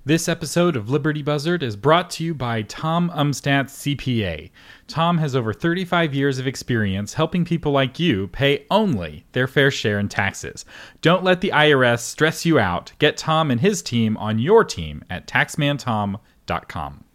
This 0.04 0.28
episode 0.28 0.76
of 0.76 0.90
Liberty 0.90 1.22
Buzzard 1.22 1.62
is 1.62 1.76
brought 1.76 2.10
to 2.12 2.24
you 2.24 2.34
by 2.34 2.64
Tom 2.64 3.12
Umstattd 3.12 3.66
CPA. 3.66 4.50
Tom 4.88 5.20
has 5.20 5.36
over 5.36 5.54
35 5.54 6.16
years 6.16 6.40
of 6.40 6.48
experience 6.48 7.14
helping 7.14 7.46
people 7.46 7.72
like 7.72 8.00
you 8.00 8.28
pay 8.30 8.66
only 8.72 9.26
their 9.34 9.46
fair 9.46 9.70
share 9.70 10.00
in 10.00 10.10
taxes. 10.10 10.66
Don't 11.02 11.24
let 11.24 11.42
the 11.42 11.52
IRS 11.54 12.00
stress 12.00 12.48
you 12.48 12.58
out. 12.58 12.94
Get 12.98 13.16
Tom 13.16 13.52
and 13.52 13.62
his 13.62 13.84
team 13.84 14.18
on 14.18 14.40
your 14.40 14.64
team 14.64 15.04
at 15.08 15.28
taxmantom.com. 15.28 17.04